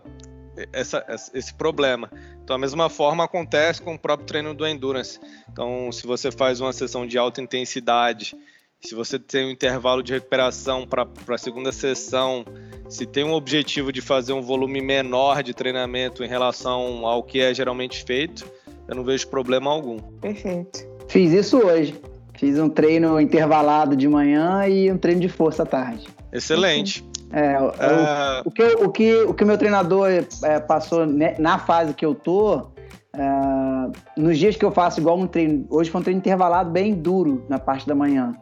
[0.74, 2.10] essa, esse problema.
[2.44, 5.20] Então, a mesma forma acontece com o próprio treino do endurance.
[5.52, 8.36] Então, se você faz uma sessão de alta intensidade,
[8.82, 12.46] se você tem um intervalo de recuperação para a segunda sessão,
[12.88, 17.40] se tem um objetivo de fazer um volume menor de treinamento em relação ao que
[17.40, 18.50] é geralmente feito,
[18.88, 20.00] eu não vejo problema algum.
[20.00, 20.88] Perfeito.
[21.08, 21.94] Fiz isso hoje.
[22.36, 26.08] Fiz um treino intervalado de manhã e um treino de força à tarde.
[26.32, 27.04] Excelente.
[27.32, 28.42] É, o, é...
[28.46, 32.68] o, que, o, que, o que meu treinador é, passou na fase que eu tô,
[33.14, 36.94] é, nos dias que eu faço igual um treino, hoje foi um treino intervalado bem
[36.94, 38.34] duro na parte da manhã.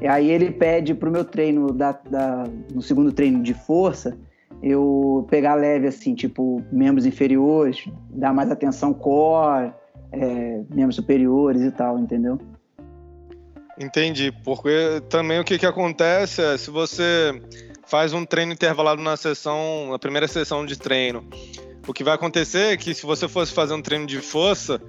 [0.00, 4.16] E aí ele pede pro meu treino, da, da, no segundo treino de força,
[4.62, 9.72] eu pegar leve, assim, tipo, membros inferiores, dar mais atenção core,
[10.12, 12.38] é, membros superiores e tal, entendeu?
[13.78, 17.40] Entendi, porque também o que, que acontece é, se você
[17.90, 21.28] faz um treino intervalado na sessão, na primeira sessão de treino,
[21.88, 24.80] o que vai acontecer é que se você fosse fazer um treino de força,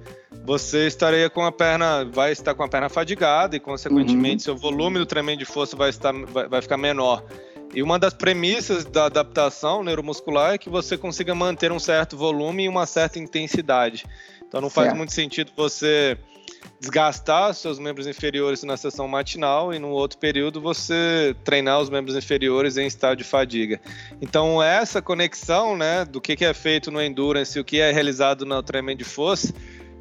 [0.44, 4.56] você estaria com a perna, vai estar com a perna fadigada e, consequentemente, uhum.
[4.56, 7.24] seu volume do treinamento de força vai, estar, vai, vai ficar menor.
[7.74, 12.64] E uma das premissas da adaptação neuromuscular é que você consiga manter um certo volume
[12.64, 14.04] e uma certa intensidade.
[14.46, 14.98] Então não faz certo.
[14.98, 16.16] muito sentido você
[16.80, 22.16] desgastar seus membros inferiores na sessão matinal e no outro período você treinar os membros
[22.16, 23.80] inferiores em estado de fadiga.
[24.20, 28.44] Então essa conexão, né, do que é feito no endurance e o que é realizado
[28.44, 29.52] no treinamento de força,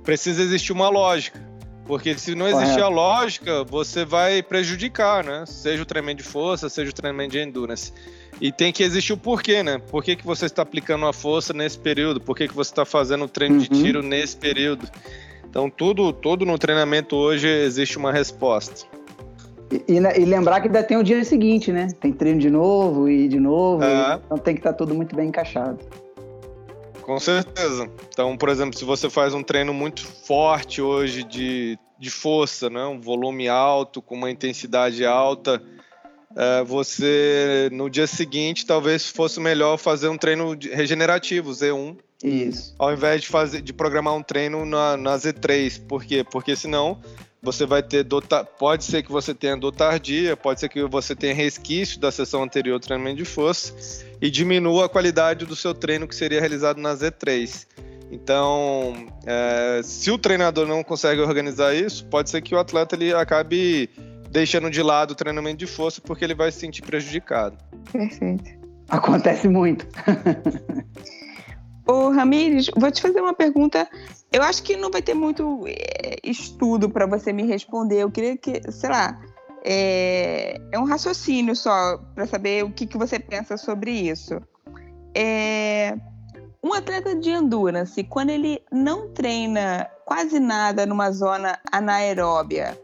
[0.03, 1.51] precisa existir uma lógica.
[1.85, 5.43] Porque se não existir a lógica, você vai prejudicar, né?
[5.45, 7.91] Seja o treinamento de força, seja o treinamento de endurance.
[8.39, 9.77] E tem que existir o porquê, né?
[9.77, 12.21] Por que, que você está aplicando a força nesse período?
[12.21, 13.61] Por que, que você está fazendo o treino uhum.
[13.61, 14.89] de tiro nesse período?
[15.51, 18.87] Então, tudo, tudo no treinamento hoje existe uma resposta.
[19.69, 21.89] E, e, e, lembrar que ainda tem o dia seguinte, né?
[21.99, 23.83] Tem treino de novo e de novo.
[23.83, 24.17] É.
[24.25, 25.77] então tem que estar tá tudo muito bem encaixado.
[27.01, 27.89] Com certeza.
[28.07, 32.85] Então, por exemplo, se você faz um treino muito forte hoje de, de força, né?
[32.85, 35.61] um volume alto, com uma intensidade alta,
[36.33, 41.97] é, você no dia seguinte talvez fosse melhor fazer um treino regenerativo, Z1.
[42.23, 42.75] Isso.
[42.77, 45.85] Ao invés de fazer de programar um treino na, na Z3.
[45.87, 46.23] Por quê?
[46.23, 46.99] Porque senão
[47.41, 48.23] você vai ter dor,
[48.59, 52.43] pode ser que você tenha dor tardia, pode ser que você tenha resquício da sessão
[52.43, 53.73] anterior do treinamento de força
[54.21, 57.65] e diminua a qualidade do seu treino que seria realizado na Z3.
[58.11, 58.93] Então,
[59.25, 63.89] é, se o treinador não consegue organizar isso, pode ser que o atleta ele acabe
[64.29, 67.57] deixando de lado o treinamento de força porque ele vai se sentir prejudicado.
[67.91, 68.51] Perfeito.
[68.89, 69.87] Acontece muito.
[71.91, 73.85] Ô, Ramires, vou te fazer uma pergunta.
[74.31, 77.97] Eu acho que não vai ter muito é, estudo para você me responder.
[77.97, 79.19] Eu queria que, sei lá,
[79.61, 84.41] é, é um raciocínio só para saber o que, que você pensa sobre isso.
[85.13, 85.97] É,
[86.63, 92.79] um atleta de endurance, quando ele não treina quase nada numa zona anaeróbia,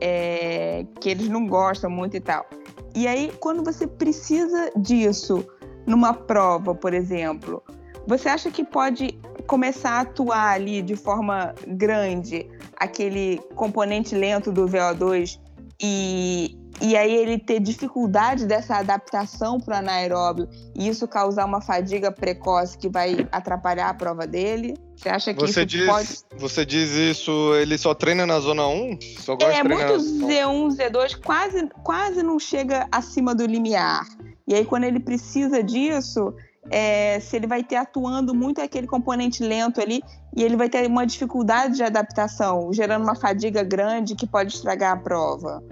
[0.00, 2.46] é, que eles não gostam muito e tal,
[2.94, 5.44] e aí quando você precisa disso
[5.84, 7.64] numa prova, por exemplo,
[8.08, 14.64] você acha que pode começar a atuar ali de forma grande aquele componente lento do
[14.64, 15.38] VO2
[15.78, 21.60] e, e aí ele ter dificuldade dessa adaptação para o anaeróbio e isso causar uma
[21.60, 24.74] fadiga precoce que vai atrapalhar a prova dele?
[24.96, 26.08] Você acha que você isso diz, pode...
[26.38, 28.98] Você diz isso, ele só treina na zona 1?
[29.20, 29.92] Só gosta é, de muito
[30.26, 34.06] Z1, Z2 quase, quase não chega acima do limiar.
[34.46, 36.32] E aí quando ele precisa disso,
[36.70, 40.02] é, se ele vai ter atuando muito aquele componente lento ali
[40.36, 44.92] e ele vai ter uma dificuldade de adaptação, gerando uma fadiga grande que pode estragar
[44.92, 45.62] a prova.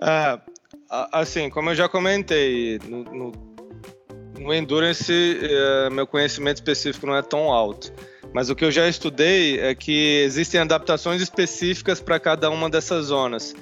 [0.00, 0.38] É,
[1.12, 3.32] assim, como eu já comentei, no, no,
[4.38, 7.92] no Endurance é, meu conhecimento específico não é tão alto.
[8.32, 13.06] Mas o que eu já estudei é que existem adaptações específicas para cada uma dessas
[13.06, 13.54] zonas.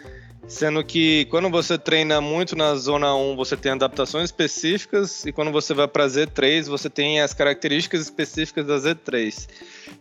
[0.48, 5.52] Sendo que quando você treina muito na zona 1, você tem adaptações específicas, e quando
[5.52, 9.48] você vai para Z3, você tem as características específicas da Z3.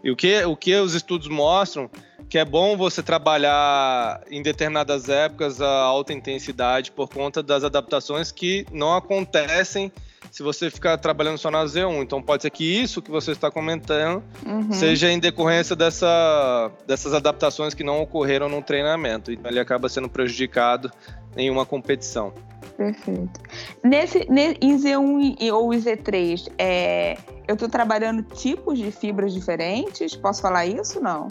[0.03, 1.89] E o que, o que os estudos mostram
[2.31, 8.31] que é bom você trabalhar em determinadas épocas a alta intensidade por conta das adaptações
[8.31, 9.91] que não acontecem
[10.31, 12.01] se você ficar trabalhando só na Z1.
[12.01, 14.71] Então pode ser que isso que você está comentando uhum.
[14.71, 19.29] seja em decorrência dessa, dessas adaptações que não ocorreram no treinamento.
[19.29, 20.89] Então ele acaba sendo prejudicado
[21.35, 22.33] em uma competição.
[22.77, 23.41] Perfeito.
[23.83, 24.19] Nesse,
[24.61, 30.15] em Z1 ou Z3, é, eu estou trabalhando tipos de fibras diferentes?
[30.15, 31.27] Posso falar isso não?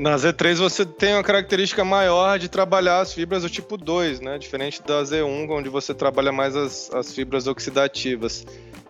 [0.00, 4.38] Na Z3 você tem uma característica maior de trabalhar as fibras do tipo 2, né?
[4.38, 8.46] Diferente da Z1, onde você trabalha mais as, as fibras oxidativas.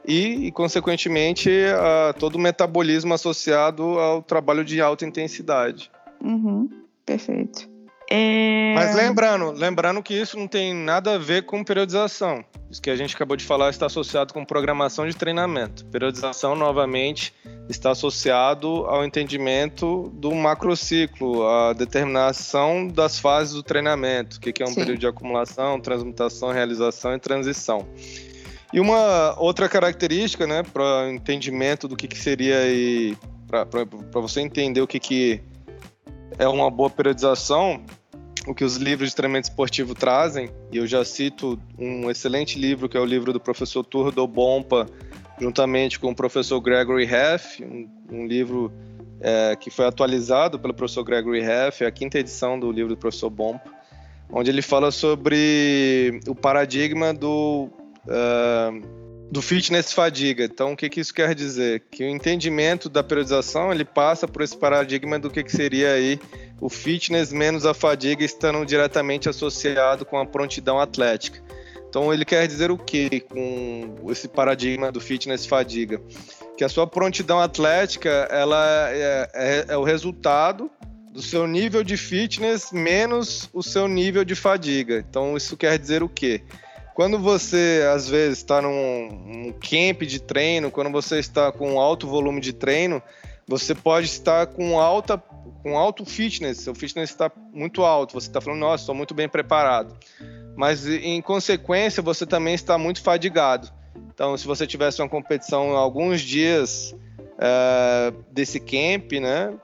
[0.07, 5.91] E, e consequentemente, a, todo o metabolismo associado ao trabalho de alta intensidade.
[6.23, 6.71] Uhum,
[7.05, 7.69] perfeito.
[8.13, 8.73] É...
[8.75, 12.45] Mas lembrando, lembrando que isso não tem nada a ver com periodização.
[12.69, 15.85] Isso que a gente acabou de falar está associado com programação de treinamento.
[15.87, 17.33] Periodização, novamente,
[17.69, 24.67] está associado ao entendimento do macrociclo, a determinação das fases do treinamento, o que é
[24.67, 24.75] um Sim.
[24.75, 27.87] período de acumulação, transmutação, realização e transição.
[28.73, 33.17] E uma outra característica, né, para o entendimento do que, que seria e
[33.49, 35.41] para você entender o que, que
[36.39, 37.83] é uma boa periodização,
[38.47, 42.89] o que os livros de treinamento esportivo trazem, e eu já cito um excelente livro,
[42.89, 44.87] que é o livro do professor Turdo Bompa,
[45.39, 48.73] juntamente com o professor Gregory Heff, um, um livro
[49.21, 52.97] é, que foi atualizado pelo professor Gregory Heff, é a quinta edição do livro do
[52.97, 53.71] professor Bompa,
[54.31, 57.69] onde ele fala sobre o paradigma do,
[58.07, 59.00] uh,
[59.31, 60.45] do fitness fadiga.
[60.45, 61.85] Então, o que, que isso quer dizer?
[61.91, 66.19] Que o entendimento da periodização ele passa por esse paradigma do que, que seria aí
[66.61, 71.41] o fitness menos a fadiga estando diretamente associado com a prontidão atlética.
[71.89, 76.01] Então ele quer dizer o que com esse paradigma do fitness fadiga?
[76.57, 80.71] Que a sua prontidão atlética ela é, é, é o resultado
[81.13, 85.05] do seu nível de fitness menos o seu nível de fadiga.
[85.09, 86.43] Então isso quer dizer o quê?
[87.01, 92.43] Quando você às vezes está num, camp de treino, quando você está com alto volume
[92.43, 93.03] de treino,
[93.49, 95.17] você pode estar com alta
[95.63, 99.31] com alto fitness, seu fitness está muito alto, você está falando, nossa, estou muito bem
[99.31, 99.97] preparado.
[100.55, 103.73] Mas em consequência, você também está muito fadigado.
[104.13, 109.55] Então, se você tivesse uma competição alguns dias uh, desse camp, né?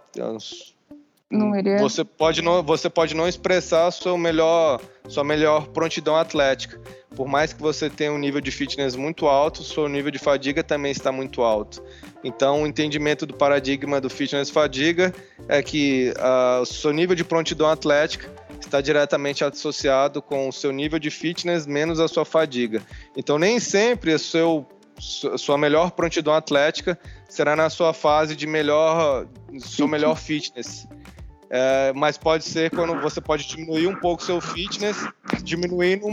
[1.31, 1.79] Não iria...
[1.79, 6.81] Você pode não, você pode não expressar seu melhor, sua melhor prontidão atlética.
[7.17, 10.63] Por mais que você tenha um nível de fitness muito alto, seu nível de fadiga
[10.63, 11.83] também está muito alto.
[12.23, 15.13] Então, o entendimento do paradigma do fitness fadiga
[15.49, 20.71] é que uh, o seu nível de prontidão atlética está diretamente associado com o seu
[20.73, 22.83] nível de fitness menos a sua fadiga.
[23.17, 24.67] Então, nem sempre o seu
[24.99, 29.27] sua melhor prontidão atlética será na sua fase de melhor
[29.59, 30.89] seu melhor fitness.
[31.49, 34.97] É, mas pode ser quando você pode diminuir um pouco seu fitness,
[35.43, 36.07] diminuindo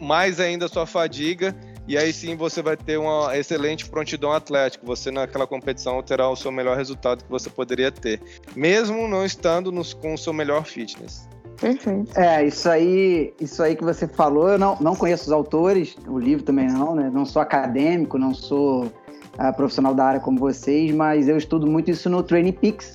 [0.00, 1.54] mais ainda a sua fadiga,
[1.86, 4.84] e aí sim você vai ter uma excelente prontidão atlética.
[4.86, 8.20] Você naquela competição terá o seu melhor resultado que você poderia ter,
[8.56, 11.28] mesmo não estando nos, com o seu melhor fitness.
[11.60, 12.18] Perfeito.
[12.18, 16.18] É, isso aí, isso aí que você falou, eu não, não conheço os autores, o
[16.18, 17.10] livro também não, né?
[17.12, 21.90] Não sou acadêmico, não sou uh, profissional da área como vocês, mas eu estudo muito
[21.90, 22.94] isso no Training Peaks,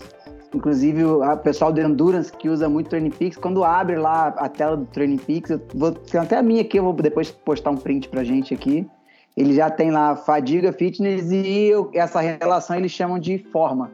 [0.56, 4.78] Inclusive, o pessoal do Endurance que usa muito Training Peaks, quando abre lá a tela
[4.78, 7.78] do Training Peaks, eu vou ter até a minha aqui, eu vou depois postar um
[7.78, 8.88] print pra gente aqui.
[9.36, 13.92] Ele já tem lá fadiga, fitness e eu, essa relação eles chamam de forma.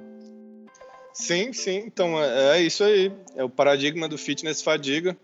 [1.13, 1.83] Sim, sim.
[1.87, 3.11] Então é, é isso aí.
[3.35, 5.17] É o paradigma do fitness fadiga.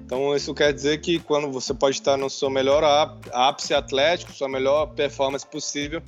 [0.00, 2.82] Então isso quer dizer que quando você pode estar no seu melhor
[3.30, 6.00] ápice atlético, sua melhor performance possível,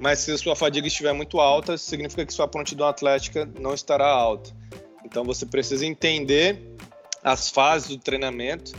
[0.00, 4.08] mas se a sua fadiga estiver muito alta, significa que sua prontidão atlética não estará
[4.08, 4.50] alta.
[5.04, 6.74] Então você precisa entender
[7.22, 8.72] as fases do treinamento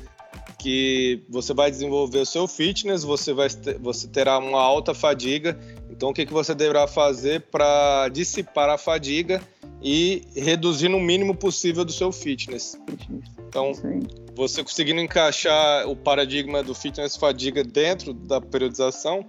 [0.58, 3.48] que você vai desenvolver o seu fitness, você vai
[3.80, 5.60] você terá uma alta fadiga.
[5.92, 9.42] Então o que que você deverá fazer para dissipar a fadiga
[9.82, 12.80] e reduzir no mínimo possível do seu fitness.
[13.48, 13.72] Então,
[14.36, 19.26] você conseguindo encaixar o paradigma do fitness fadiga dentro da periodização,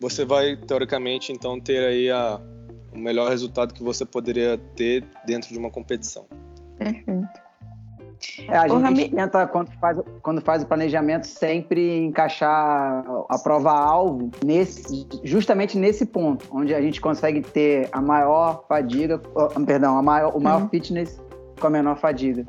[0.00, 2.40] você vai teoricamente então ter aí a,
[2.92, 6.26] o melhor resultado que você poderia ter dentro de uma competição.
[6.78, 7.44] Perfeito.
[8.48, 9.08] É, a gente Rami...
[9.10, 16.46] tenta, quando faz, quando faz o planejamento, sempre encaixar a prova-alvo nesse, justamente nesse ponto,
[16.50, 19.20] onde a gente consegue ter a maior fadiga,
[19.66, 20.68] perdão, a maior, o maior uhum.
[20.68, 21.22] fitness
[21.60, 22.46] com a menor fadiga.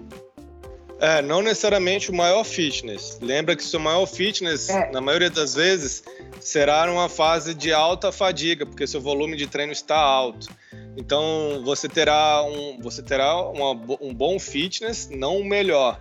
[1.00, 3.20] É, não necessariamente o maior fitness.
[3.22, 4.92] Lembra que seu maior fitness, é.
[4.92, 6.04] na maioria das vezes,
[6.40, 10.48] será numa fase de alta fadiga, porque seu volume de treino está alto.
[10.98, 16.00] Então você terá um, você terá uma, um bom fitness, não o melhor,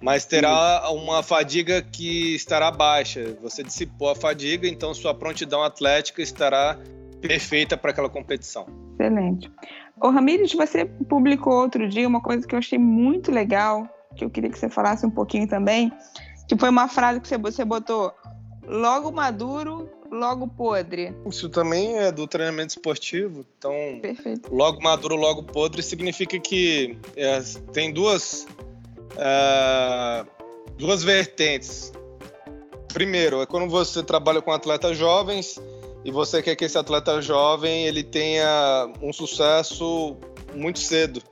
[0.00, 3.36] mas terá uma fadiga que estará baixa.
[3.40, 6.76] Você dissipou a fadiga, então sua prontidão atlética estará
[7.20, 8.66] perfeita para aquela competição.
[8.98, 9.50] Excelente.
[10.00, 14.30] Ô Ramires, você publicou outro dia uma coisa que eu achei muito legal, que eu
[14.30, 15.92] queria que você falasse um pouquinho também,
[16.48, 18.12] que foi uma frase que você botou:
[18.66, 21.14] logo maduro, logo podre.
[21.26, 23.44] Isso também é do treinamento esportivo.
[23.58, 24.54] Então, Perfeito.
[24.54, 27.40] logo maduro, logo podre significa que é,
[27.72, 28.46] tem duas,
[29.16, 30.24] é,
[30.76, 31.92] duas vertentes.
[32.92, 35.58] Primeiro, é quando você trabalha com atletas jovens
[36.04, 40.16] e você quer que esse atleta jovem ele tenha um sucesso
[40.54, 41.22] muito cedo.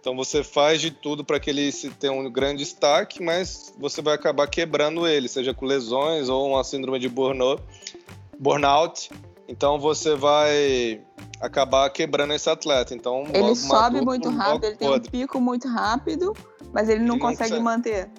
[0.00, 4.00] Então você faz de tudo para que ele se tenha um grande destaque, mas você
[4.00, 7.62] vai acabar quebrando ele, seja com lesões ou uma síndrome de burnout.
[8.38, 9.10] burnout.
[9.46, 11.02] Então você vai
[11.38, 12.94] acabar quebrando esse atleta.
[12.94, 16.34] Então ele sobe muito rápido, ele tem um pico muito rápido,
[16.72, 18.10] mas ele não, ele consegue, consegue manter.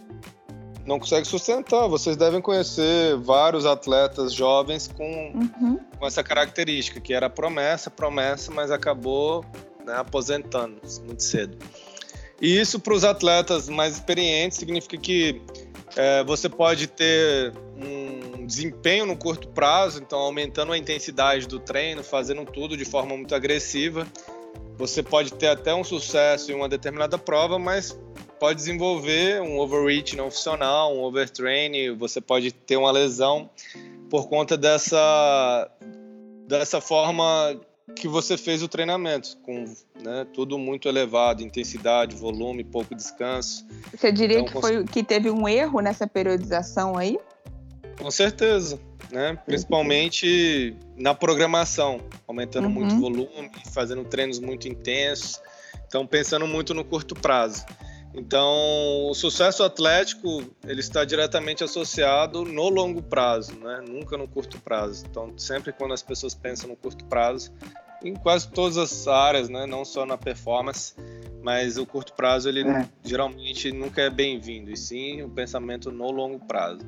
[0.85, 1.87] Não consegue sustentar.
[1.87, 5.79] Vocês devem conhecer vários atletas jovens com, uhum.
[5.97, 9.43] com essa característica, que era promessa, promessa, mas acabou
[9.85, 11.57] né, aposentando muito cedo.
[12.41, 15.41] E isso para os atletas mais experientes significa que
[15.95, 22.03] é, você pode ter um desempenho no curto prazo, então aumentando a intensidade do treino,
[22.03, 24.07] fazendo tudo de forma muito agressiva.
[24.77, 27.97] Você pode ter até um sucesso em uma determinada prova, mas
[28.39, 33.49] pode desenvolver um overreach não funcional, um overtraining, você pode ter uma lesão
[34.09, 35.69] por conta dessa
[36.47, 37.61] dessa forma
[37.95, 39.65] que você fez o treinamento, com
[40.01, 43.65] né, tudo muito elevado, intensidade, volume, pouco descanso.
[43.95, 47.19] Você diria então, que, foi, que teve um erro nessa periodização aí?
[47.99, 48.79] Com certeza,
[49.11, 49.37] né?
[49.45, 52.73] principalmente na programação, aumentando uhum.
[52.73, 55.39] muito volume, fazendo treinos muito intensos,
[55.87, 57.65] então pensando muito no curto prazo.
[58.13, 63.81] Então, o sucesso atlético ele está diretamente associado no longo prazo, né?
[63.87, 65.05] nunca no curto prazo.
[65.09, 67.51] Então, sempre quando as pessoas pensam no curto prazo,
[68.03, 69.65] em quase todas as áreas, né?
[69.65, 70.95] não só na performance,
[71.43, 72.87] mas o curto prazo ele é.
[73.03, 76.81] geralmente nunca é bem-vindo, e sim o pensamento no longo prazo.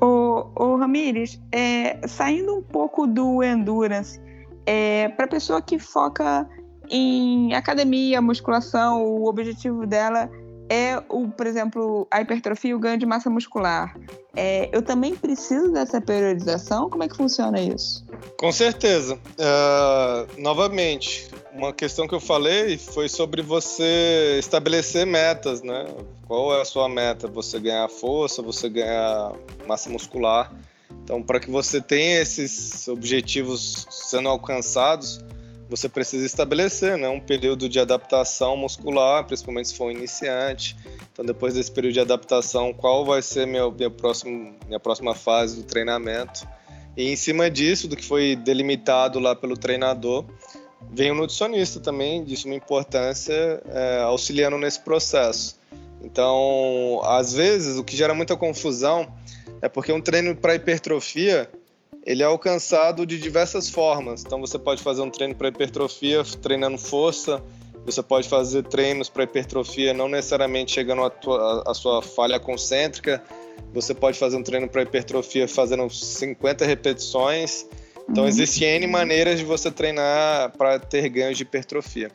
[0.00, 4.20] Ô, ô Ramires, é, saindo um pouco do endurance,
[4.66, 6.48] é, para a pessoa que foca
[6.90, 10.30] em academia, musculação, o objetivo dela
[10.68, 13.96] é, o, por exemplo, a hipertrofia e o ganho de massa muscular.
[14.36, 16.88] É, eu também preciso dessa periodização?
[16.90, 18.04] Como é que funciona isso?
[18.36, 19.14] Com certeza.
[19.14, 25.86] Uh, novamente, uma questão que eu falei foi sobre você estabelecer metas, né?
[26.26, 27.26] Qual é a sua meta?
[27.28, 29.32] Você ganhar força, você ganhar
[29.66, 30.52] massa muscular.
[31.02, 35.24] Então, para que você tenha esses objetivos sendo alcançados,
[35.68, 40.76] você precisa estabelecer né, um período de adaptação muscular, principalmente se for um iniciante.
[41.12, 45.56] Então, depois desse período de adaptação, qual vai ser minha, minha, próxima, minha próxima fase
[45.56, 46.48] do treinamento?
[46.96, 50.24] E em cima disso, do que foi delimitado lá pelo treinador,
[50.90, 55.58] vem o nutricionista também, de suma importância, é, auxiliando nesse processo.
[56.02, 59.12] Então, às vezes, o que gera muita confusão
[59.60, 61.50] é porque um treino para hipertrofia
[62.08, 64.24] ele é alcançado de diversas formas.
[64.24, 67.44] Então você pode fazer um treino para hipertrofia treinando força,
[67.84, 73.22] você pode fazer treinos para hipertrofia não necessariamente chegando à, sua falha concêntrica,
[73.74, 77.66] você pode fazer um treino para hipertrofia fazendo 50 repetições.
[78.08, 78.28] Então uhum.
[78.28, 82.10] existem N maneiras de você treinar para ter ganhos de hipertrofia.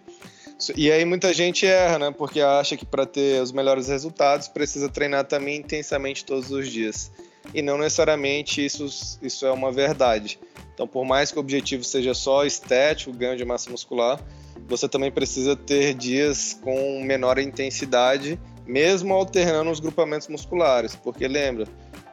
[0.75, 2.11] E aí muita gente erra, né?
[2.17, 7.11] Porque acha que para ter os melhores resultados precisa treinar também intensamente todos os dias
[7.53, 10.39] e não necessariamente isso, isso é uma verdade.
[10.73, 14.19] Então, por mais que o objetivo seja só estético, ganho de massa muscular,
[14.67, 21.67] você também precisa ter dias com menor intensidade, mesmo alternando os grupamentos musculares, porque lembra,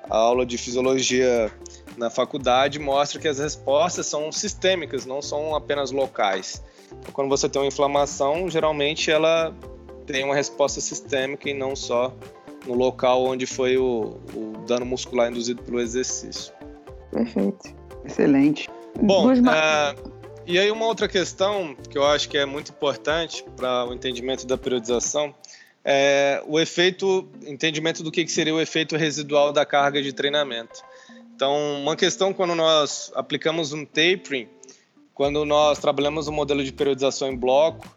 [0.09, 1.51] a aula de fisiologia
[1.97, 6.63] na faculdade mostra que as respostas são sistêmicas, não são apenas locais.
[6.89, 9.55] Então, quando você tem uma inflamação, geralmente ela
[10.07, 12.13] tem uma resposta sistêmica e não só
[12.67, 16.53] no local onde foi o, o dano muscular induzido pelo exercício.
[17.11, 17.75] Perfeito.
[18.05, 18.69] Excelente.
[19.01, 20.13] Bom, uh,
[20.47, 24.47] e aí uma outra questão que eu acho que é muito importante para o entendimento
[24.47, 25.35] da periodização
[25.85, 30.83] é o efeito, entendimento do que seria o efeito residual da carga de treinamento.
[31.35, 34.49] Então, uma questão quando nós aplicamos um tapering,
[35.15, 37.89] quando nós trabalhamos um modelo de periodização em bloco,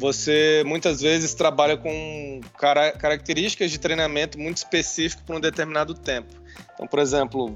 [0.00, 6.32] você muitas vezes trabalha com cara características de treinamento muito específico para um determinado tempo.
[6.72, 7.54] Então, por exemplo,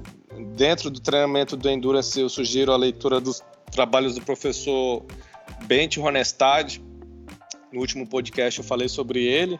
[0.55, 5.03] dentro do treinamento do Endurance, eu sugiro a leitura dos trabalhos do professor
[5.65, 6.77] Bent Honestad.
[7.73, 9.59] No último podcast eu falei sobre ele.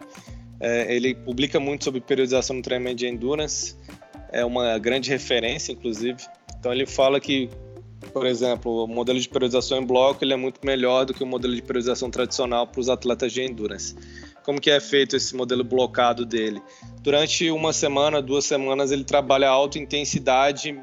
[0.60, 3.76] É, ele publica muito sobre periodização no treinamento de Endurance.
[4.32, 6.24] É uma grande referência, inclusive.
[6.60, 7.50] Então, ele fala que
[8.16, 11.28] por exemplo, o modelo de periodização em bloco ele é muito melhor do que o
[11.28, 13.94] modelo de periodização tradicional para os atletas de endurance.
[14.42, 16.62] Como que é feito esse modelo blocado dele?
[17.02, 20.82] Durante uma semana, duas semanas, ele trabalha alta intensidade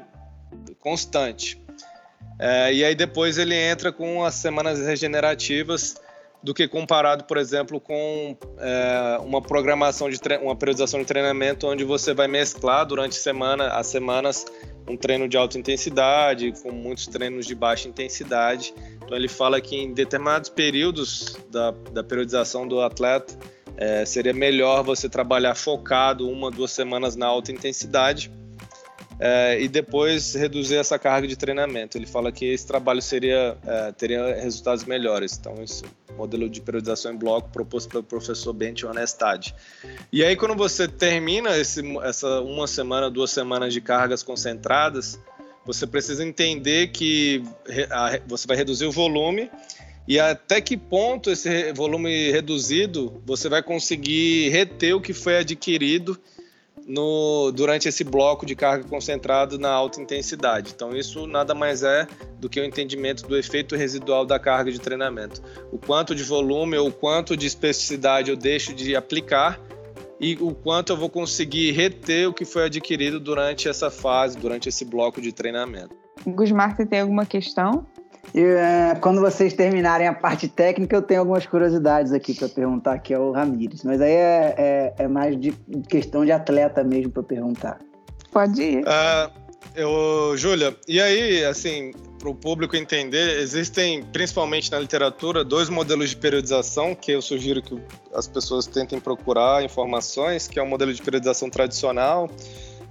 [0.79, 1.59] constante.
[2.37, 5.95] É, e aí depois ele entra com as semanas regenerativas
[6.43, 11.85] do que comparado, por exemplo, com é, uma programação de uma periodização de treinamento onde
[11.85, 14.45] você vai mesclar durante semana as semanas
[14.85, 18.73] um treino de alta intensidade, com muitos treinos de baixa intensidade.
[18.97, 23.33] Então ele fala que em determinados períodos da, da periodização do atleta
[23.77, 28.29] é, seria melhor você trabalhar focado uma, duas semanas na alta intensidade
[29.17, 31.97] é, e depois reduzir essa carga de treinamento.
[31.97, 33.57] Ele fala que esse trabalho seria
[33.97, 35.37] teria resultados melhores.
[35.39, 35.83] Então, esse
[36.17, 39.53] modelo de periodização em bloco proposto pelo professor Bente Honestade.
[40.11, 45.19] E aí, quando você termina esse, essa uma semana, duas semanas de cargas concentradas,
[45.65, 47.43] você precisa entender que
[48.27, 49.49] você vai reduzir o volume
[50.07, 56.19] e até que ponto esse volume reduzido você vai conseguir reter o que foi adquirido
[56.87, 60.71] no, durante esse bloco de carga concentrado na alta intensidade.
[60.75, 62.07] Então, isso nada mais é
[62.39, 65.41] do que o entendimento do efeito residual da carga de treinamento.
[65.71, 69.59] O quanto de volume ou quanto de especificidade eu deixo de aplicar
[70.19, 74.69] e o quanto eu vou conseguir reter o que foi adquirido durante essa fase, durante
[74.69, 75.95] esse bloco de treinamento.
[76.25, 77.85] Gusmar, você tem alguma questão?
[78.33, 83.13] É, quando vocês terminarem a parte técnica, eu tenho algumas curiosidades aqui para perguntar aqui
[83.13, 83.83] ao Ramires.
[83.83, 85.51] Mas aí é, é, é mais de
[85.87, 87.79] questão de atleta mesmo para perguntar.
[88.31, 88.83] Pode ir.
[88.83, 89.43] Uh,
[89.75, 96.09] eu, Júlia, e aí, assim, para o público entender, existem, principalmente na literatura, dois modelos
[96.11, 97.77] de periodização que eu sugiro que
[98.13, 102.29] as pessoas tentem procurar informações, que é o modelo de periodização tradicional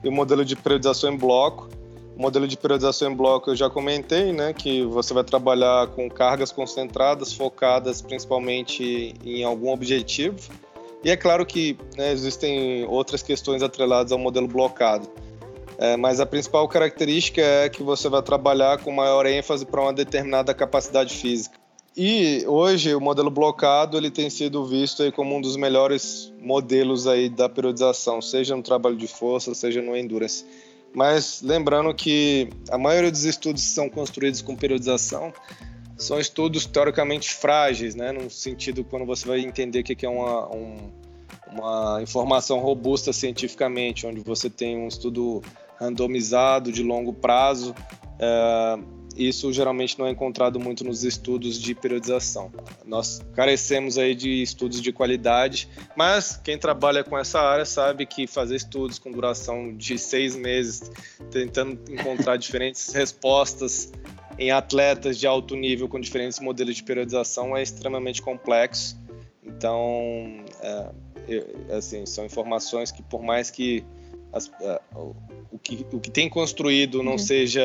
[0.05, 1.69] e o modelo de periodização em bloco.
[2.17, 6.09] O modelo de periodização em bloco eu já comentei, né, que você vai trabalhar com
[6.11, 10.39] cargas concentradas, focadas principalmente em algum objetivo.
[11.03, 15.09] E é claro que né, existem outras questões atreladas ao modelo blocado.
[15.79, 19.93] É, mas a principal característica é que você vai trabalhar com maior ênfase para uma
[19.93, 21.59] determinada capacidade física.
[21.97, 27.07] E hoje o modelo blocado ele tem sido visto aí como um dos melhores modelos
[27.07, 30.47] aí da periodização, seja no trabalho de força, seja no endurance.
[30.95, 35.33] Mas lembrando que a maioria dos estudos que são construídos com periodização
[35.97, 38.13] são estudos teoricamente frágeis, né?
[38.13, 40.93] No sentido quando você vai entender o que é uma, um,
[41.51, 45.43] uma informação robusta cientificamente, onde você tem um estudo
[45.79, 47.75] randomizado de longo prazo.
[48.19, 48.79] É,
[49.17, 52.53] isso geralmente não é encontrado muito nos estudos de periodização.
[52.85, 58.27] Nós carecemos aí de estudos de qualidade, mas quem trabalha com essa área sabe que
[58.27, 60.91] fazer estudos com duração de seis meses,
[61.31, 63.93] tentando encontrar diferentes respostas
[64.39, 68.99] em atletas de alto nível com diferentes modelos de periodização é extremamente complexo.
[69.45, 70.91] Então, é,
[71.77, 73.85] assim, são informações que por mais que
[74.33, 75.15] as, uh,
[75.51, 77.19] o, que, o que tem construído não uhum.
[77.19, 77.63] seja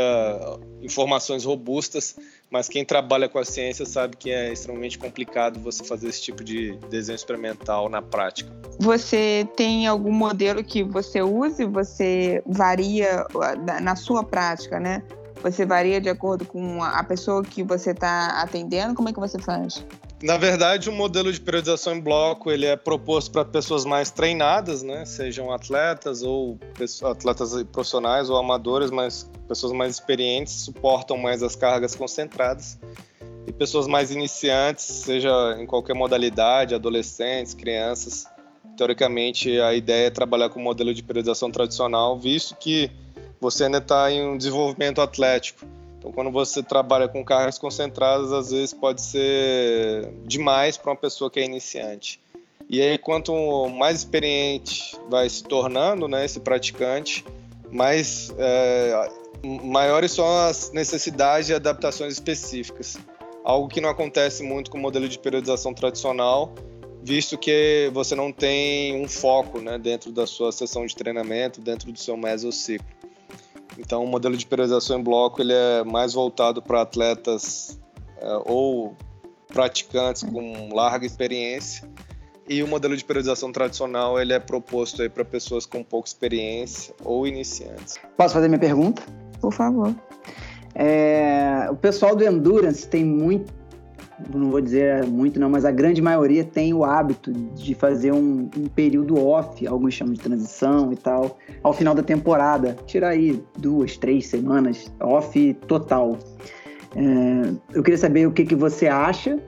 [0.81, 2.15] informações robustas,
[2.51, 6.43] mas quem trabalha com a ciência sabe que é extremamente complicado você fazer esse tipo
[6.43, 8.51] de desenho experimental na prática.
[8.79, 11.65] Você tem algum modelo que você use?
[11.65, 13.25] Você varia
[13.81, 15.03] na sua prática, né?
[15.43, 18.95] Você varia de acordo com a pessoa que você está atendendo?
[18.95, 19.85] Como é que você faz?
[20.21, 24.81] Na verdade, o modelo de periodização em bloco ele é proposto para pessoas mais treinadas,
[24.81, 25.05] né?
[25.05, 26.57] Sejam atletas ou
[27.03, 32.79] atletas profissionais ou amadores, mas pessoas mais experientes suportam mais as cargas concentradas.
[33.45, 38.25] E pessoas mais iniciantes, seja em qualquer modalidade, adolescentes, crianças,
[38.75, 42.89] teoricamente a ideia é trabalhar com o modelo de periodização tradicional, visto que
[43.39, 45.65] você ainda está em um desenvolvimento atlético.
[45.97, 51.29] Então, quando você trabalha com cargas concentradas, às vezes pode ser demais para uma pessoa
[51.29, 52.19] que é iniciante.
[52.69, 53.33] E aí, quanto
[53.69, 57.25] mais experiente vai se tornando né, esse praticante,
[57.71, 59.09] mais é,
[59.63, 62.97] maiores são as necessidades e adaptações específicas.
[63.43, 66.53] Algo que não acontece muito com o modelo de periodização tradicional,
[67.01, 71.91] visto que você não tem um foco né, dentro da sua sessão de treinamento, dentro
[71.91, 72.85] do seu mesociclo.
[73.77, 77.79] Então, o modelo de periodização em bloco ele é mais voltado para atletas
[78.19, 78.95] é, ou
[79.47, 81.89] praticantes com larga experiência
[82.49, 87.27] e o modelo de periodização tradicional ele é proposto para pessoas com pouca experiência ou
[87.27, 87.97] iniciantes.
[88.15, 89.01] Posso fazer minha pergunta?
[89.41, 89.93] Por favor.
[90.73, 93.53] É, o pessoal do Endurance tem muito
[94.33, 98.49] não vou dizer muito não, mas a grande maioria tem o hábito de fazer um,
[98.57, 102.75] um, período off, alguns chamam de transição e tal, ao final da temporada.
[102.85, 106.17] Tirar aí duas, três semanas off total.
[106.95, 109.39] É, eu queria saber o que, que você acha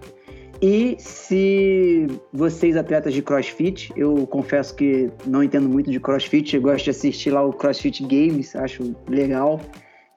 [0.61, 6.61] e se vocês, atletas de crossfit, eu confesso que não entendo muito de crossfit, eu
[6.61, 9.61] gosto de assistir lá o CrossFit Games, acho legal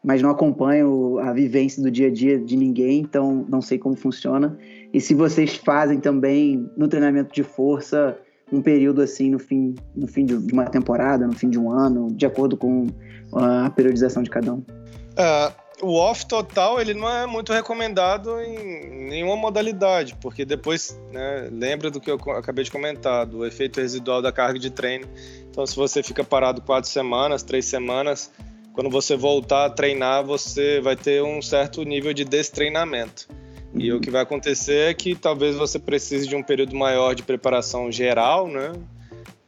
[0.02, 3.94] mas não acompanho a vivência do dia a dia de ninguém, então não sei como
[3.94, 4.58] funciona.
[4.92, 8.18] E se vocês fazem também no treinamento de força
[8.52, 12.08] um período assim no fim, no fim de uma temporada, no fim de um ano,
[12.12, 12.86] de acordo com
[13.32, 14.58] a periodização de cada um.
[14.58, 21.48] Uh, o off total ele não é muito recomendado em nenhuma modalidade, porque depois né,
[21.50, 25.08] lembra do que eu acabei de comentar, do efeito residual da carga de treino.
[25.50, 28.30] Então, se você fica parado quatro semanas, três semanas,
[28.72, 33.28] quando você voltar a treinar, você vai ter um certo nível de destreinamento.
[33.74, 33.80] Uhum.
[33.80, 37.22] E o que vai acontecer é que talvez você precise de um período maior de
[37.22, 38.72] preparação geral, né?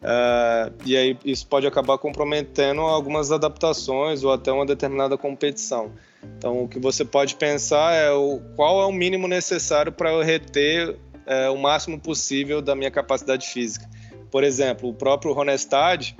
[0.04, 5.92] Uh, e aí isso pode acabar comprometendo algumas adaptações ou até uma determinada competição.
[6.36, 10.22] Então, o que você pode pensar é o, qual é o mínimo necessário para eu
[10.22, 10.96] reter
[11.26, 13.88] é, o máximo possível da minha capacidade física.
[14.30, 16.14] Por exemplo, o próprio Ronestad,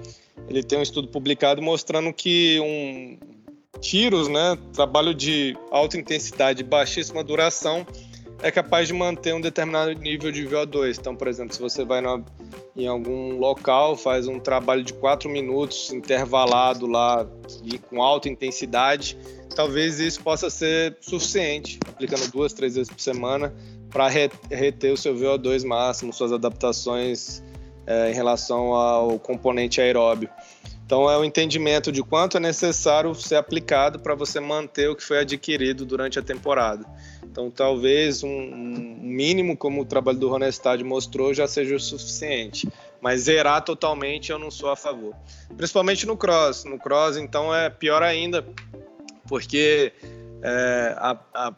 [0.48, 3.18] ele tem um estudo publicado mostrando que um
[3.80, 7.86] tiros, né, trabalho de alta intensidade e baixíssima duração,
[8.42, 10.98] é capaz de manter um determinado nível de VO2.
[10.98, 12.02] Então, por exemplo, se você vai
[12.76, 17.26] em algum local, faz um trabalho de quatro minutos intervalado lá
[17.62, 19.16] e com alta intensidade,
[19.54, 23.54] talvez isso possa ser suficiente, aplicando duas, três vezes por semana,
[23.90, 27.42] para reter o seu VO2 máximo, suas adaptações
[27.86, 30.28] é, em relação ao componente aeróbio.
[30.86, 35.02] Então, é o entendimento de quanto é necessário ser aplicado para você manter o que
[35.02, 36.84] foi adquirido durante a temporada.
[37.22, 42.68] Então, talvez um, um mínimo, como o trabalho do Ronestad mostrou, já seja o suficiente.
[43.00, 45.14] Mas zerar totalmente eu não sou a favor.
[45.56, 46.64] Principalmente no cross.
[46.64, 48.46] No cross, então, é pior ainda,
[49.26, 49.90] porque
[50.42, 51.54] é, a, a,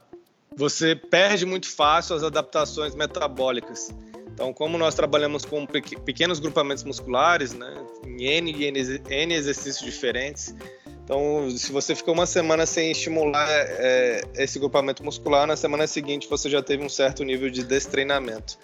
[0.57, 3.93] você perde muito fácil as adaptações metabólicas.
[4.37, 7.75] Então, como nós trabalhamos com pequenos grupamentos musculares, né,
[8.07, 10.55] em N, N, N exercícios diferentes,
[11.03, 16.29] então, se você ficou uma semana sem estimular é, esse grupamento muscular, na semana seguinte
[16.29, 18.59] você já teve um certo nível de destreinamento.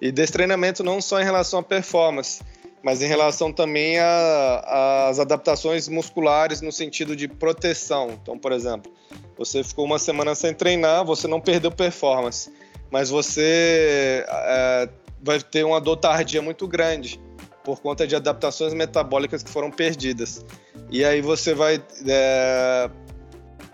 [0.00, 2.40] E destreinamento não só em relação à performance,
[2.82, 8.16] mas em relação também às adaptações musculares no sentido de proteção.
[8.22, 8.90] Então, por exemplo,
[9.36, 12.50] você ficou uma semana sem treinar, você não perdeu performance,
[12.90, 14.88] mas você é,
[15.22, 17.20] vai ter uma dor tardia muito grande
[17.64, 20.44] por conta de adaptações metabólicas que foram perdidas.
[20.90, 22.90] E aí você vai é,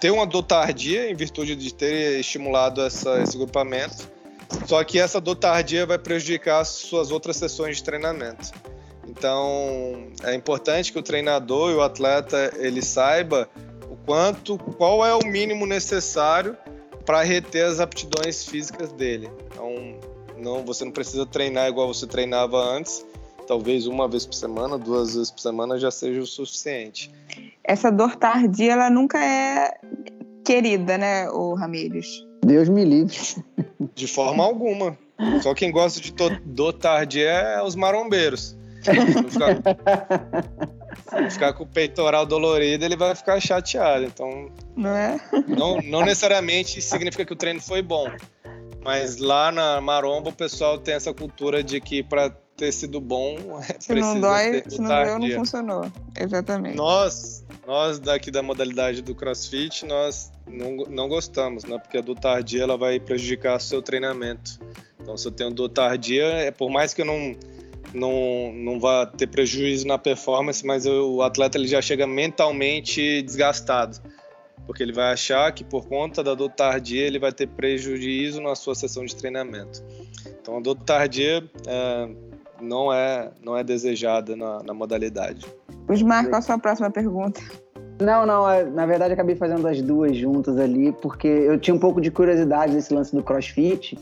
[0.01, 4.09] ter uma dor tardia em virtude de ter estimulado essa, esse grupamento.
[4.67, 8.51] Só que essa dor tardia vai prejudicar as suas outras sessões de treinamento.
[9.07, 13.49] Então, é importante que o treinador e o atleta ele saiba
[13.89, 16.57] o quanto, qual é o mínimo necessário
[17.05, 19.31] para reter as aptidões físicas dele.
[19.47, 19.64] Então,
[20.39, 23.05] não, você não precisa treinar igual você treinava antes,
[23.47, 27.11] talvez uma vez por semana, duas vezes por semana já seja o suficiente.
[27.63, 29.75] Essa dor tardia, ela nunca é
[30.45, 32.07] querida, né, o Ramírez?
[32.45, 33.17] Deus me livre.
[33.95, 34.99] De forma alguma.
[35.43, 36.13] Só quem gosta de
[36.45, 38.57] dor tardia é os marombeiros.
[39.31, 39.63] Ficar,
[41.31, 44.05] ficar com o peitoral dolorido, ele vai ficar chateado.
[44.05, 45.19] Então, não é?
[45.49, 48.11] Não, não necessariamente significa que o treino foi bom.
[48.85, 53.37] Mas lá na maromba o pessoal tem essa cultura de que para ter sido bom,
[53.69, 55.93] é se não dói, se não doeu, não funcionou.
[56.19, 56.77] Exatamente.
[56.77, 61.79] Nós, nós daqui da modalidade do CrossFit, nós não, não gostamos, né?
[61.79, 64.61] Porque a dor tardia ela vai prejudicar o seu treinamento.
[65.01, 67.35] Então, se eu tenho dor tardia, é por mais que eu não
[67.93, 74.01] não, não vá ter prejuízo na performance, mas o atleta ele já chega mentalmente desgastado,
[74.67, 78.55] porque ele vai achar que por conta da dor tardia ele vai ter prejuízo na
[78.55, 79.83] sua sessão de treinamento.
[80.41, 82.09] Então a dor tardia é,
[82.61, 85.47] não é, não é desejada na, na modalidade.
[85.89, 87.41] Osmar, qual a sua próxima pergunta?
[88.01, 91.79] Não, não, é, na verdade acabei fazendo as duas juntas ali, porque eu tinha um
[91.79, 93.97] pouco de curiosidade nesse lance do crossfit.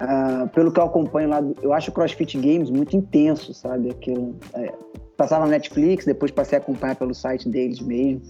[0.00, 3.90] Uh, pelo que eu acompanho lá, eu acho o CrossFit Games muito intenso, sabe?
[3.90, 4.72] Aquilo, é,
[5.18, 8.22] passava na Netflix, depois passei a acompanhar pelo site deles mesmo.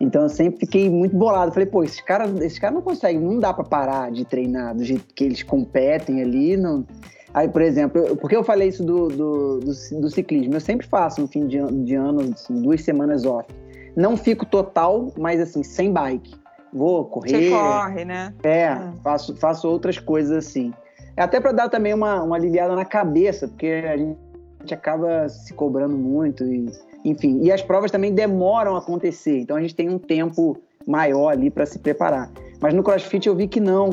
[0.00, 1.52] Então eu sempre fiquei muito bolado.
[1.52, 4.82] Falei, pô, esses caras esses cara não conseguem, não dá para parar de treinar do
[4.82, 6.56] jeito que eles competem ali.
[6.56, 6.86] Não...
[7.34, 10.54] Aí, por exemplo, eu, por que eu falei isso do, do, do, do, ciclismo?
[10.54, 13.46] Eu sempre faço no fim de, de ano, assim, duas semanas off.
[13.94, 16.34] Não fico total, mas assim, sem bike.
[16.72, 17.28] Vou correr.
[17.28, 18.32] Você corre, né?
[18.42, 18.92] É, é.
[19.04, 20.72] Faço, faço outras coisas assim.
[21.16, 24.29] É até para dar também uma, uma aliviada na cabeça, porque a gente
[24.70, 26.66] acaba se cobrando muito e
[27.04, 31.30] enfim, e as provas também demoram a acontecer, então a gente tem um tempo maior
[31.30, 32.30] ali para se preparar.
[32.60, 33.88] Mas no CrossFit eu vi que não,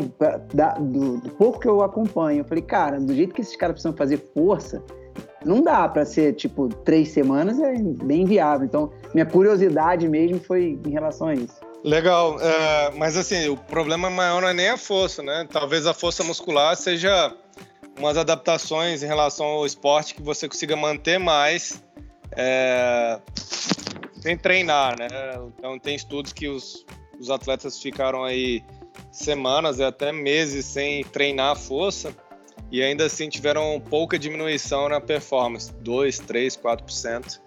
[0.53, 3.75] da, do, do, pouco que eu acompanho, eu falei, cara, do jeito que esses caras
[3.75, 4.83] precisam fazer força,
[5.45, 8.65] não dá para ser tipo três semanas, é bem viável.
[8.65, 11.55] Então, minha curiosidade mesmo foi em relação a isso.
[11.83, 15.47] Legal, é, mas assim, o problema maior não é nem a força, né?
[15.49, 17.33] Talvez a força muscular seja
[17.97, 21.83] umas adaptações em relação ao esporte que você consiga manter mais
[22.31, 23.19] é,
[24.21, 25.07] sem treinar, né?
[25.57, 26.85] Então tem estudos que os,
[27.19, 28.63] os atletas ficaram aí
[29.11, 32.15] semanas e até meses sem treinar a força
[32.71, 37.39] e ainda assim tiveram pouca diminuição na performance, 2, 3, 4%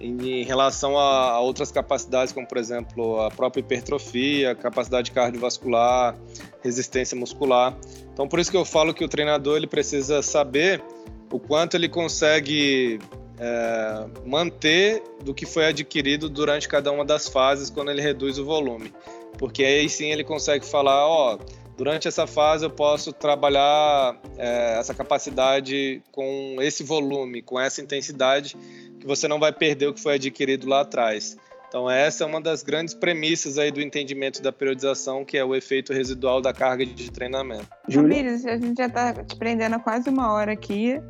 [0.00, 6.16] em relação a, outras capacidades, como por exemplo a própria hipertrofia, capacidade cardiovascular,
[6.62, 7.76] resistência muscular.
[8.12, 10.82] Então por isso que eu falo que o treinador ele precisa saber
[11.30, 12.98] o quanto ele consegue
[13.38, 18.44] é, manter do que foi adquirido durante cada uma das fases quando ele reduz o
[18.44, 18.92] volume.
[19.38, 21.38] porque aí sim ele consegue falar, ó,
[21.76, 28.54] durante essa fase eu posso trabalhar é, essa capacidade com esse volume, com essa intensidade,
[29.00, 31.36] que você não vai perder o que foi adquirido lá atrás.
[31.68, 35.54] Então essa é uma das grandes premissas aí do entendimento da periodização, que é o
[35.54, 37.68] efeito residual da carga de treinamento.
[37.88, 41.00] Júlia, a gente já está te prendendo há quase uma hora aqui.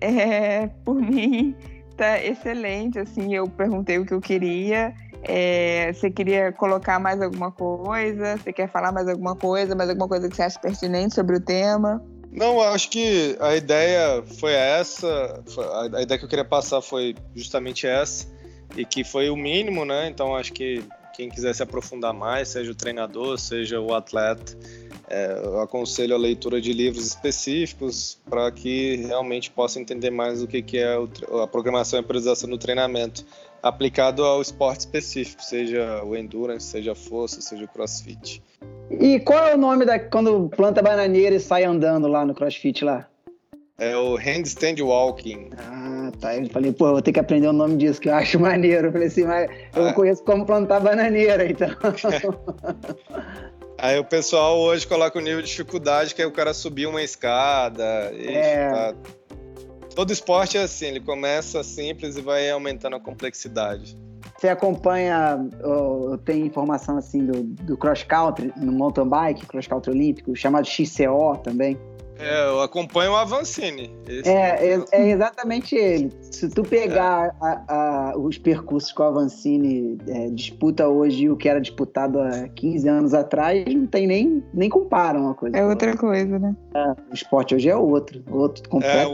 [0.00, 1.56] É, por mim,
[1.96, 3.00] tá excelente.
[3.00, 4.94] Assim, eu perguntei o que eu queria.
[5.24, 8.36] É, você queria colocar mais alguma coisa?
[8.36, 9.74] Você quer falar mais alguma coisa?
[9.74, 12.00] Mais alguma coisa que você acha pertinente sobre o tema?
[12.36, 15.42] Não, acho que a ideia foi essa.
[15.94, 18.26] A ideia que eu queria passar foi justamente essa
[18.76, 20.06] e que foi o mínimo, né?
[20.08, 20.84] Então acho que
[21.14, 24.54] quem quiser se aprofundar mais, seja o treinador, seja o atleta,
[25.08, 30.46] é, eu aconselho a leitura de livros específicos para que realmente possa entender mais o
[30.46, 30.94] que, que é
[31.42, 33.24] a programação e a priorização do treinamento
[33.62, 38.42] aplicado ao esporte específico, seja o endurance, seja a força, seja o crossfit.
[38.90, 42.84] E qual é o nome da quando planta bananeira e sai andando lá no crossfit
[42.84, 43.08] lá?
[43.78, 45.50] É o handstand walking.
[45.58, 46.34] Ah, tá.
[46.36, 48.88] Eu falei, pô, eu vou ter que aprender o nome disso, que eu acho maneiro.
[48.88, 49.92] Eu falei assim, mas eu ah.
[49.92, 51.68] conheço como plantar bananeira, então.
[53.78, 57.02] Aí o pessoal hoje coloca o nível de dificuldade, que é o cara subir uma
[57.02, 57.84] escada.
[58.14, 58.70] É.
[58.70, 58.94] Tá...
[59.94, 63.96] Todo esporte é assim, ele começa simples e vai aumentando a complexidade.
[64.38, 65.38] Você acompanha,
[66.24, 71.38] tem informação assim do, do cross country, no mountain bike, cross country olímpico, chamado XCO
[71.42, 71.78] também?
[72.18, 73.94] É, eu acompanho o Avancini.
[74.24, 76.10] É, é, é, exatamente ele.
[76.30, 77.32] Se tu pegar é.
[77.40, 82.18] a, a, os percursos que o Avancini é, disputa hoje e o que era disputado
[82.18, 85.56] há 15 anos atrás, não tem nem, nem compara uma coisa.
[85.56, 86.56] É outra coisa, né?
[86.74, 89.10] É, o esporte hoje é outro, outro é, completo.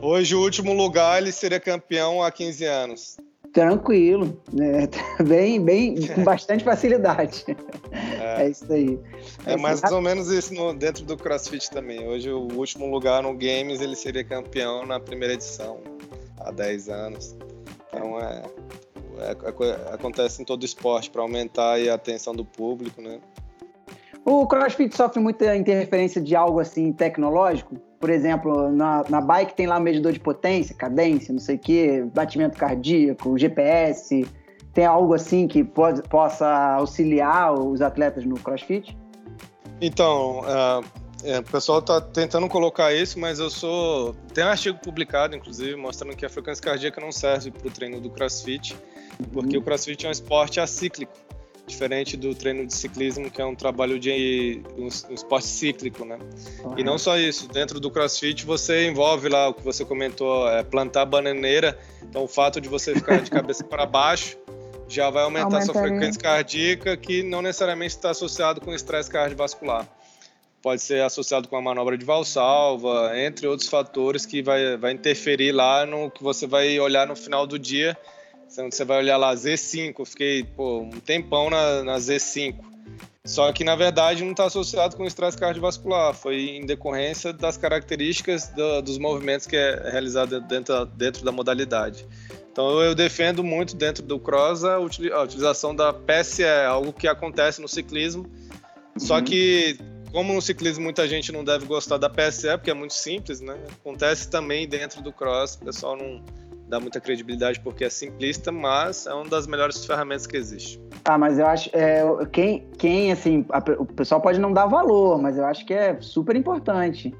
[0.00, 3.16] O, hoje o último lugar ele seria campeão há 15 anos.
[3.56, 4.86] Tranquilo, né?
[5.26, 7.42] bem, bem, com bastante facilidade.
[7.90, 9.00] É, é isso aí.
[9.46, 12.06] É, é mais ou menos isso no, dentro do CrossFit também.
[12.06, 15.80] Hoje o último lugar no Games ele seria campeão na primeira edição,
[16.38, 17.34] há 10 anos.
[17.88, 18.42] Então é,
[19.20, 23.20] é, é acontece em todo esporte para aumentar a atenção do público, né?
[24.22, 27.74] O CrossFit sofre muita interferência de algo assim tecnológico?
[27.98, 31.58] Por exemplo, na, na bike tem lá o medidor de potência, cadência, não sei o
[31.58, 34.26] quê, batimento cardíaco, GPS.
[34.72, 38.96] Tem algo assim que pode, possa auxiliar os atletas no crossfit?
[39.80, 40.84] Então, uh,
[41.24, 44.14] é, o pessoal está tentando colocar isso, mas eu sou.
[44.34, 48.00] Tem um artigo publicado, inclusive, mostrando que a frequência cardíaca não serve para o treino
[48.00, 48.76] do crossfit,
[49.32, 49.62] porque uhum.
[49.62, 51.25] o crossfit é um esporte acíclico
[51.66, 56.18] diferente do treino de ciclismo, que é um trabalho de um, um esporte cíclico, né?
[56.62, 56.78] Uhum.
[56.78, 60.62] E não só isso, dentro do CrossFit você envolve lá o que você comentou, é
[60.62, 61.78] plantar bananeira.
[62.02, 64.38] Então o fato de você ficar de cabeça para baixo
[64.88, 69.88] já vai aumentar sua frequência cardíaca, que não necessariamente está associado com estresse cardiovascular.
[70.62, 75.52] Pode ser associado com a manobra de valsalva, entre outros fatores que vai, vai interferir
[75.52, 77.96] lá no que você vai olhar no final do dia
[78.56, 82.56] então você vai olhar lá, Z5, eu fiquei pô, um tempão na, na Z5.
[83.22, 88.48] Só que, na verdade, não está associado com estresse cardiovascular, foi em decorrência das características
[88.48, 92.06] do, dos movimentos que é realizado dentro, dentro da modalidade.
[92.50, 97.68] Então, eu defendo muito dentro do cross a, utilização da PSE, algo que acontece no
[97.68, 99.00] ciclismo, uhum.
[99.00, 99.76] só que
[100.12, 103.58] como no ciclismo muita gente não deve gostar da PSE, porque é muito simples, né?
[103.80, 106.24] Acontece também dentro do cross, o pessoal não,
[106.68, 110.80] dá muita credibilidade porque é simplista, mas é uma das melhores ferramentas que existe.
[111.04, 112.02] Ah, mas eu acho é,
[112.32, 116.00] quem, quem assim, a, o pessoal pode não dar valor, mas eu acho que é
[116.00, 117.14] super importante.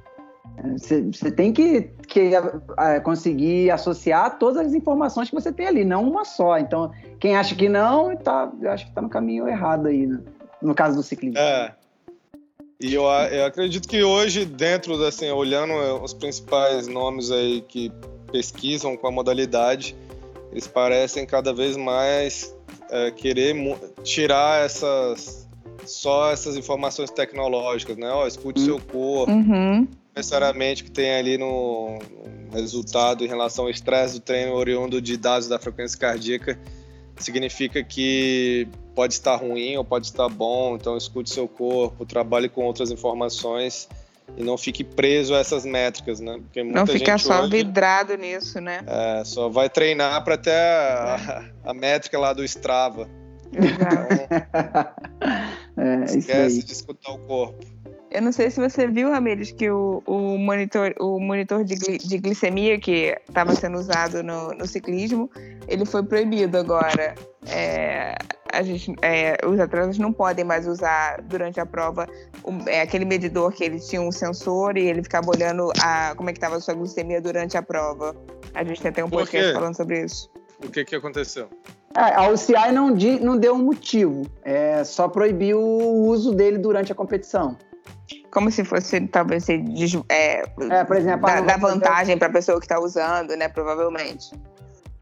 [0.78, 2.32] Você tem que, que
[2.78, 6.58] é, conseguir associar todas as informações que você tem ali, não uma só.
[6.58, 6.90] Então,
[7.20, 10.20] quem acha que não, tá, eu acho que está no caminho errado aí, né?
[10.62, 11.38] no caso do ciclismo.
[11.38, 11.74] É.
[12.80, 15.72] E eu, eu acredito que hoje, dentro, assim, olhando
[16.02, 17.90] os principais nomes aí que
[18.36, 19.96] pesquisam com a modalidade,
[20.52, 22.54] eles parecem cada vez mais
[22.90, 23.56] é, querer
[24.04, 25.48] tirar essas
[25.86, 28.10] só essas informações tecnológicas, né?
[28.10, 29.88] Ó, escute seu corpo, uhum.
[30.14, 31.98] necessariamente que tem ali no,
[32.50, 36.58] no resultado em relação ao estresse do treino oriundo de dados da frequência cardíaca,
[37.16, 42.64] significa que pode estar ruim ou pode estar bom, então escute seu corpo, trabalhe com
[42.64, 43.88] outras informações
[44.36, 46.38] e não fique preso a essas métricas, né?
[46.42, 48.82] Porque muita não ficar só hoje, vidrado nisso, né?
[48.86, 53.08] É, só vai treinar para ter a, a, a, métrica lá do Strava.
[53.52, 54.06] Então,
[55.84, 57.75] é, esquece de escutar o corpo.
[58.16, 62.16] Eu não sei se você viu, Ramires, que o, o monitor, o monitor de, de
[62.16, 65.30] glicemia que estava sendo usado no, no, ciclismo,
[65.68, 67.14] ele foi proibido agora.
[67.46, 68.14] É,
[68.50, 72.08] a gente, é, os atletas não podem mais usar durante a prova
[72.42, 76.30] um, é, aquele medidor que eles tinham um sensor e ele ficava olhando a, como
[76.30, 78.16] é que estava a sua glicemia durante a prova.
[78.54, 80.30] A gente tem até um podcast falando sobre isso.
[80.64, 81.50] O que, que aconteceu?
[81.94, 82.88] É, a UCI não,
[83.20, 87.58] não deu um motivo, é, só proibiu o uso dele durante a competição.
[88.30, 92.66] Como se fosse, talvez, é, é, por exemplo, dar, dar vantagem para a pessoa que
[92.66, 93.48] está usando, né?
[93.48, 94.30] Provavelmente.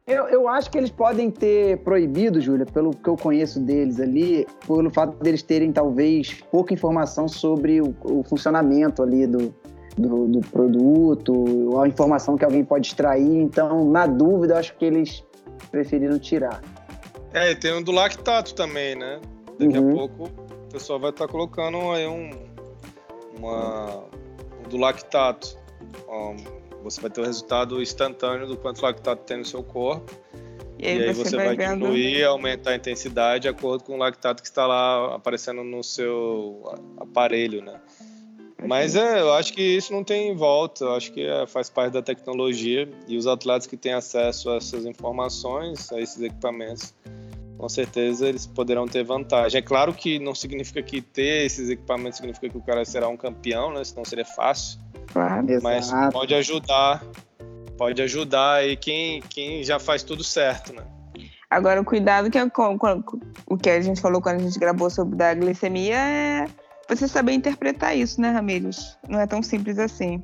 [0.07, 4.47] Eu, eu acho que eles podem ter proibido, Júlia, pelo que eu conheço deles ali,
[4.67, 9.55] pelo fato deles terem talvez pouca informação sobre o, o funcionamento ali do,
[9.97, 13.41] do, do, produto, a informação que alguém pode extrair.
[13.41, 15.25] Então, na dúvida, eu acho que eles
[15.71, 16.61] preferiram tirar.
[17.33, 19.21] É, e tem um do lactato também, né?
[19.59, 19.91] Daqui uhum.
[19.91, 22.31] a pouco o pessoal vai estar tá colocando aí um,
[23.37, 24.05] uma,
[24.65, 25.59] um do lactato.
[26.83, 30.13] Você vai ter o resultado instantâneo do quanto lactato tem no seu corpo.
[30.79, 33.95] E aí, e aí você, você, vai, vai diminuir, aumentar a intensidade de acordo com
[33.95, 36.63] o lactato que está lá aparecendo no seu
[36.99, 37.81] aparelho, né?
[38.67, 41.93] Mas é, eu acho que isso não tem volta, eu acho que é, faz parte
[41.93, 46.95] da tecnologia e os atletas que têm acesso a essas informações, a esses equipamentos,
[47.57, 49.59] com certeza eles poderão ter vantagem.
[49.59, 53.17] É claro que não significa que ter esses equipamentos significa que o cara será um
[53.17, 53.85] campeão, né?
[53.85, 54.81] Senão seria fácil.
[55.13, 56.13] Claro, Mas exato.
[56.13, 57.05] pode ajudar,
[57.77, 60.83] pode ajudar aí quem, quem já faz tudo certo, né?
[61.49, 63.05] Agora, o cuidado que é com, com,
[63.47, 66.47] o que a gente falou quando a gente gravou sobre a glicemia é
[66.89, 68.99] você saber interpretar isso, né, Ramires?
[69.09, 70.23] Não é tão simples assim.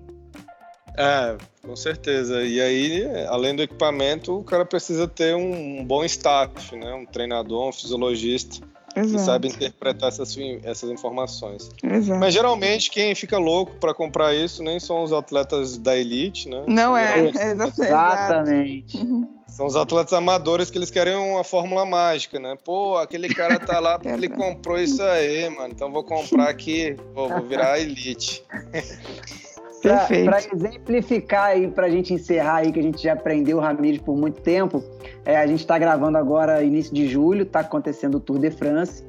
[1.00, 1.36] É,
[1.66, 2.42] com certeza.
[2.42, 6.92] E aí, além do equipamento, o cara precisa ter um bom staff, né?
[6.92, 8.60] Um treinador, um fisiologista
[8.94, 9.12] Exato.
[9.12, 11.70] que sabe interpretar essas, essas informações.
[11.82, 12.20] Exato.
[12.20, 16.64] Mas geralmente quem fica louco para comprar isso nem são os atletas da elite, né?
[16.66, 17.80] Não é, exatamente.
[17.80, 18.96] exatamente.
[18.98, 19.28] Uhum.
[19.48, 22.56] São os atletas amadores que eles querem uma fórmula mágica, né?
[22.64, 25.72] Pô, aquele cara tá lá porque ele comprou isso aí, mano.
[25.72, 28.44] Então vou comprar aqui, vou, vou virar elite.
[29.82, 34.00] Para exemplificar aí, para a gente encerrar aí, que a gente já aprendeu o Ramires
[34.00, 34.82] por muito tempo,
[35.24, 39.04] é, a gente está gravando agora início de julho, está acontecendo o Tour de France.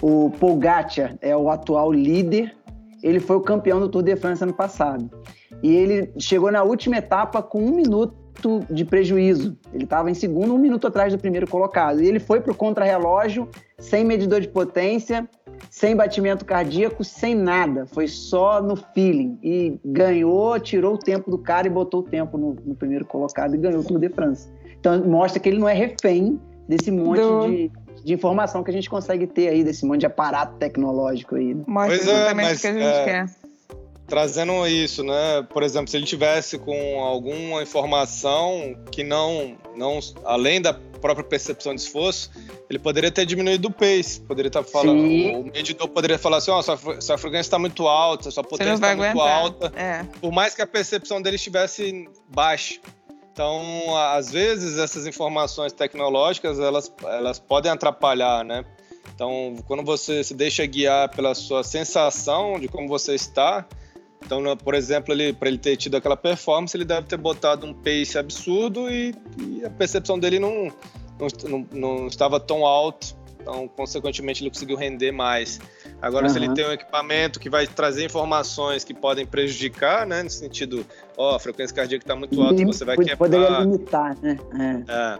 [0.00, 2.54] O Pogacar é o atual líder,
[3.02, 5.10] ele foi o campeão do Tour de France ano passado.
[5.62, 8.12] E ele chegou na última etapa com um minuto
[8.70, 9.56] de prejuízo.
[9.72, 12.02] Ele estava em segundo, um minuto atrás do primeiro colocado.
[12.02, 13.48] E ele foi para o contrarrelógio,
[13.78, 15.28] sem medidor de potência,
[15.70, 17.86] sem batimento cardíaco, sem nada.
[17.86, 19.38] Foi só no feeling.
[19.42, 23.54] E ganhou, tirou o tempo do cara e botou o tempo no, no primeiro colocado
[23.54, 24.48] e ganhou o Tour de France.
[24.78, 27.46] Então mostra que ele não é refém desse monte do...
[27.48, 27.70] de,
[28.04, 31.54] de informação que a gente consegue ter aí, desse monte de aparato tecnológico aí.
[31.54, 31.64] Né?
[31.66, 33.04] Mostra pois é, mas, o que a gente é...
[33.04, 33.42] quer
[34.12, 35.42] trazendo isso, né?
[35.48, 41.74] Por exemplo, se ele tivesse com alguma informação que não, não além da própria percepção
[41.74, 42.30] de esforço,
[42.70, 45.36] ele poderia ter diminuído o pace, poderia estar falando, Sim.
[45.36, 48.74] o medidor poderia falar assim, ó, oh, sua, sua frequência está muito alta, sua potência
[48.74, 50.04] está muito alta, é.
[50.20, 52.80] por mais que a percepção dele estivesse baixa.
[53.32, 58.64] Então, às vezes essas informações tecnológicas elas, elas podem atrapalhar, né?
[59.14, 63.66] Então, quando você se deixa guiar pela sua sensação de como você está,
[64.24, 67.74] então, por exemplo, ele, para ele ter tido aquela performance, ele deve ter botado um
[67.74, 69.14] pace absurdo e,
[69.62, 70.72] e a percepção dele não,
[71.18, 73.16] não, não, não, estava tão alto.
[73.40, 75.60] Então, consequentemente, ele conseguiu render mais.
[76.00, 76.32] Agora, uhum.
[76.32, 80.22] se ele tem um equipamento que vai trazer informações que podem prejudicar, né?
[80.22, 80.86] No sentido,
[81.16, 83.16] ó, a frequência cardíaca está muito alta, você vai quebrar.
[83.16, 84.38] Poderia limitar, né?
[84.88, 84.92] É.
[84.92, 85.18] é.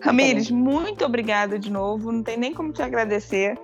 [0.00, 2.10] Ramires, muito obrigada de novo.
[2.10, 3.58] Não tem nem como te agradecer.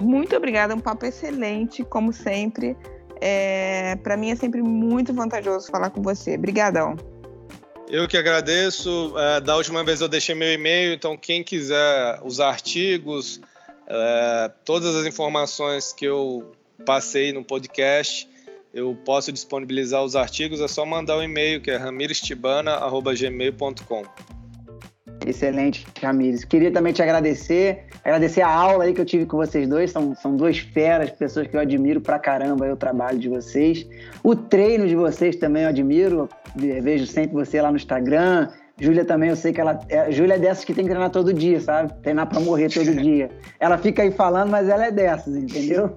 [0.00, 2.74] Muito obrigada, um papo excelente, como sempre.
[3.20, 6.34] É, para mim é sempre muito vantajoso falar com você.
[6.34, 6.96] Obrigadão.
[7.90, 9.12] Eu que agradeço.
[9.18, 13.40] É, da última vez eu deixei meu e-mail, então quem quiser os artigos,
[13.86, 16.52] é, todas as informações que eu
[16.86, 18.28] passei no podcast,
[18.72, 24.39] eu posso disponibilizar os artigos, é só mandar um e-mail que é ramirestibana.gmail.com.
[25.26, 26.44] Excelente, Ramires.
[26.44, 29.90] Queria também te agradecer, agradecer a aula aí que eu tive com vocês dois.
[29.90, 33.86] São, são duas feras, pessoas que eu admiro pra caramba aí, o trabalho de vocês.
[34.22, 36.28] O treino de vocês também eu admiro.
[36.60, 38.48] Eu vejo sempre você lá no Instagram.
[38.80, 39.78] Júlia também, eu sei que ela.
[39.90, 41.92] É, Júlia é dessas que tem que treinar todo dia, sabe?
[42.02, 43.30] Treinar pra morrer todo dia.
[43.60, 45.94] Ela fica aí falando, mas ela é dessas, entendeu?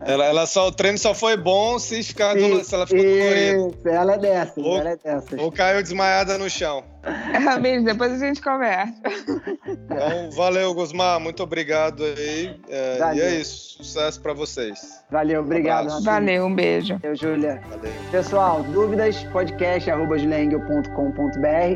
[0.00, 3.90] Ela, ela só, o treino só foi bom se, ficar do, se ela ficou dolorida.
[3.90, 5.40] Ela é dessas, ou, ela é dessas.
[5.40, 6.84] Ou caiu desmaiada no chão.
[7.32, 8.94] É, mesmo, depois a gente conversa.
[9.66, 11.20] Então, valeu, Gusmar.
[11.20, 12.58] Muito obrigado aí.
[12.68, 13.76] É, e é isso.
[13.76, 15.04] Sucesso para vocês.
[15.10, 15.92] Valeu, obrigado.
[15.92, 16.98] Um valeu, um beijo.
[17.02, 17.62] Eu, Júlia.
[18.10, 20.16] Pessoal, dúvidas, podcast, arroba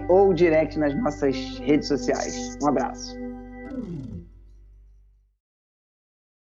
[0.09, 2.59] ou direct nas nossas redes sociais.
[2.63, 3.20] Um abraço.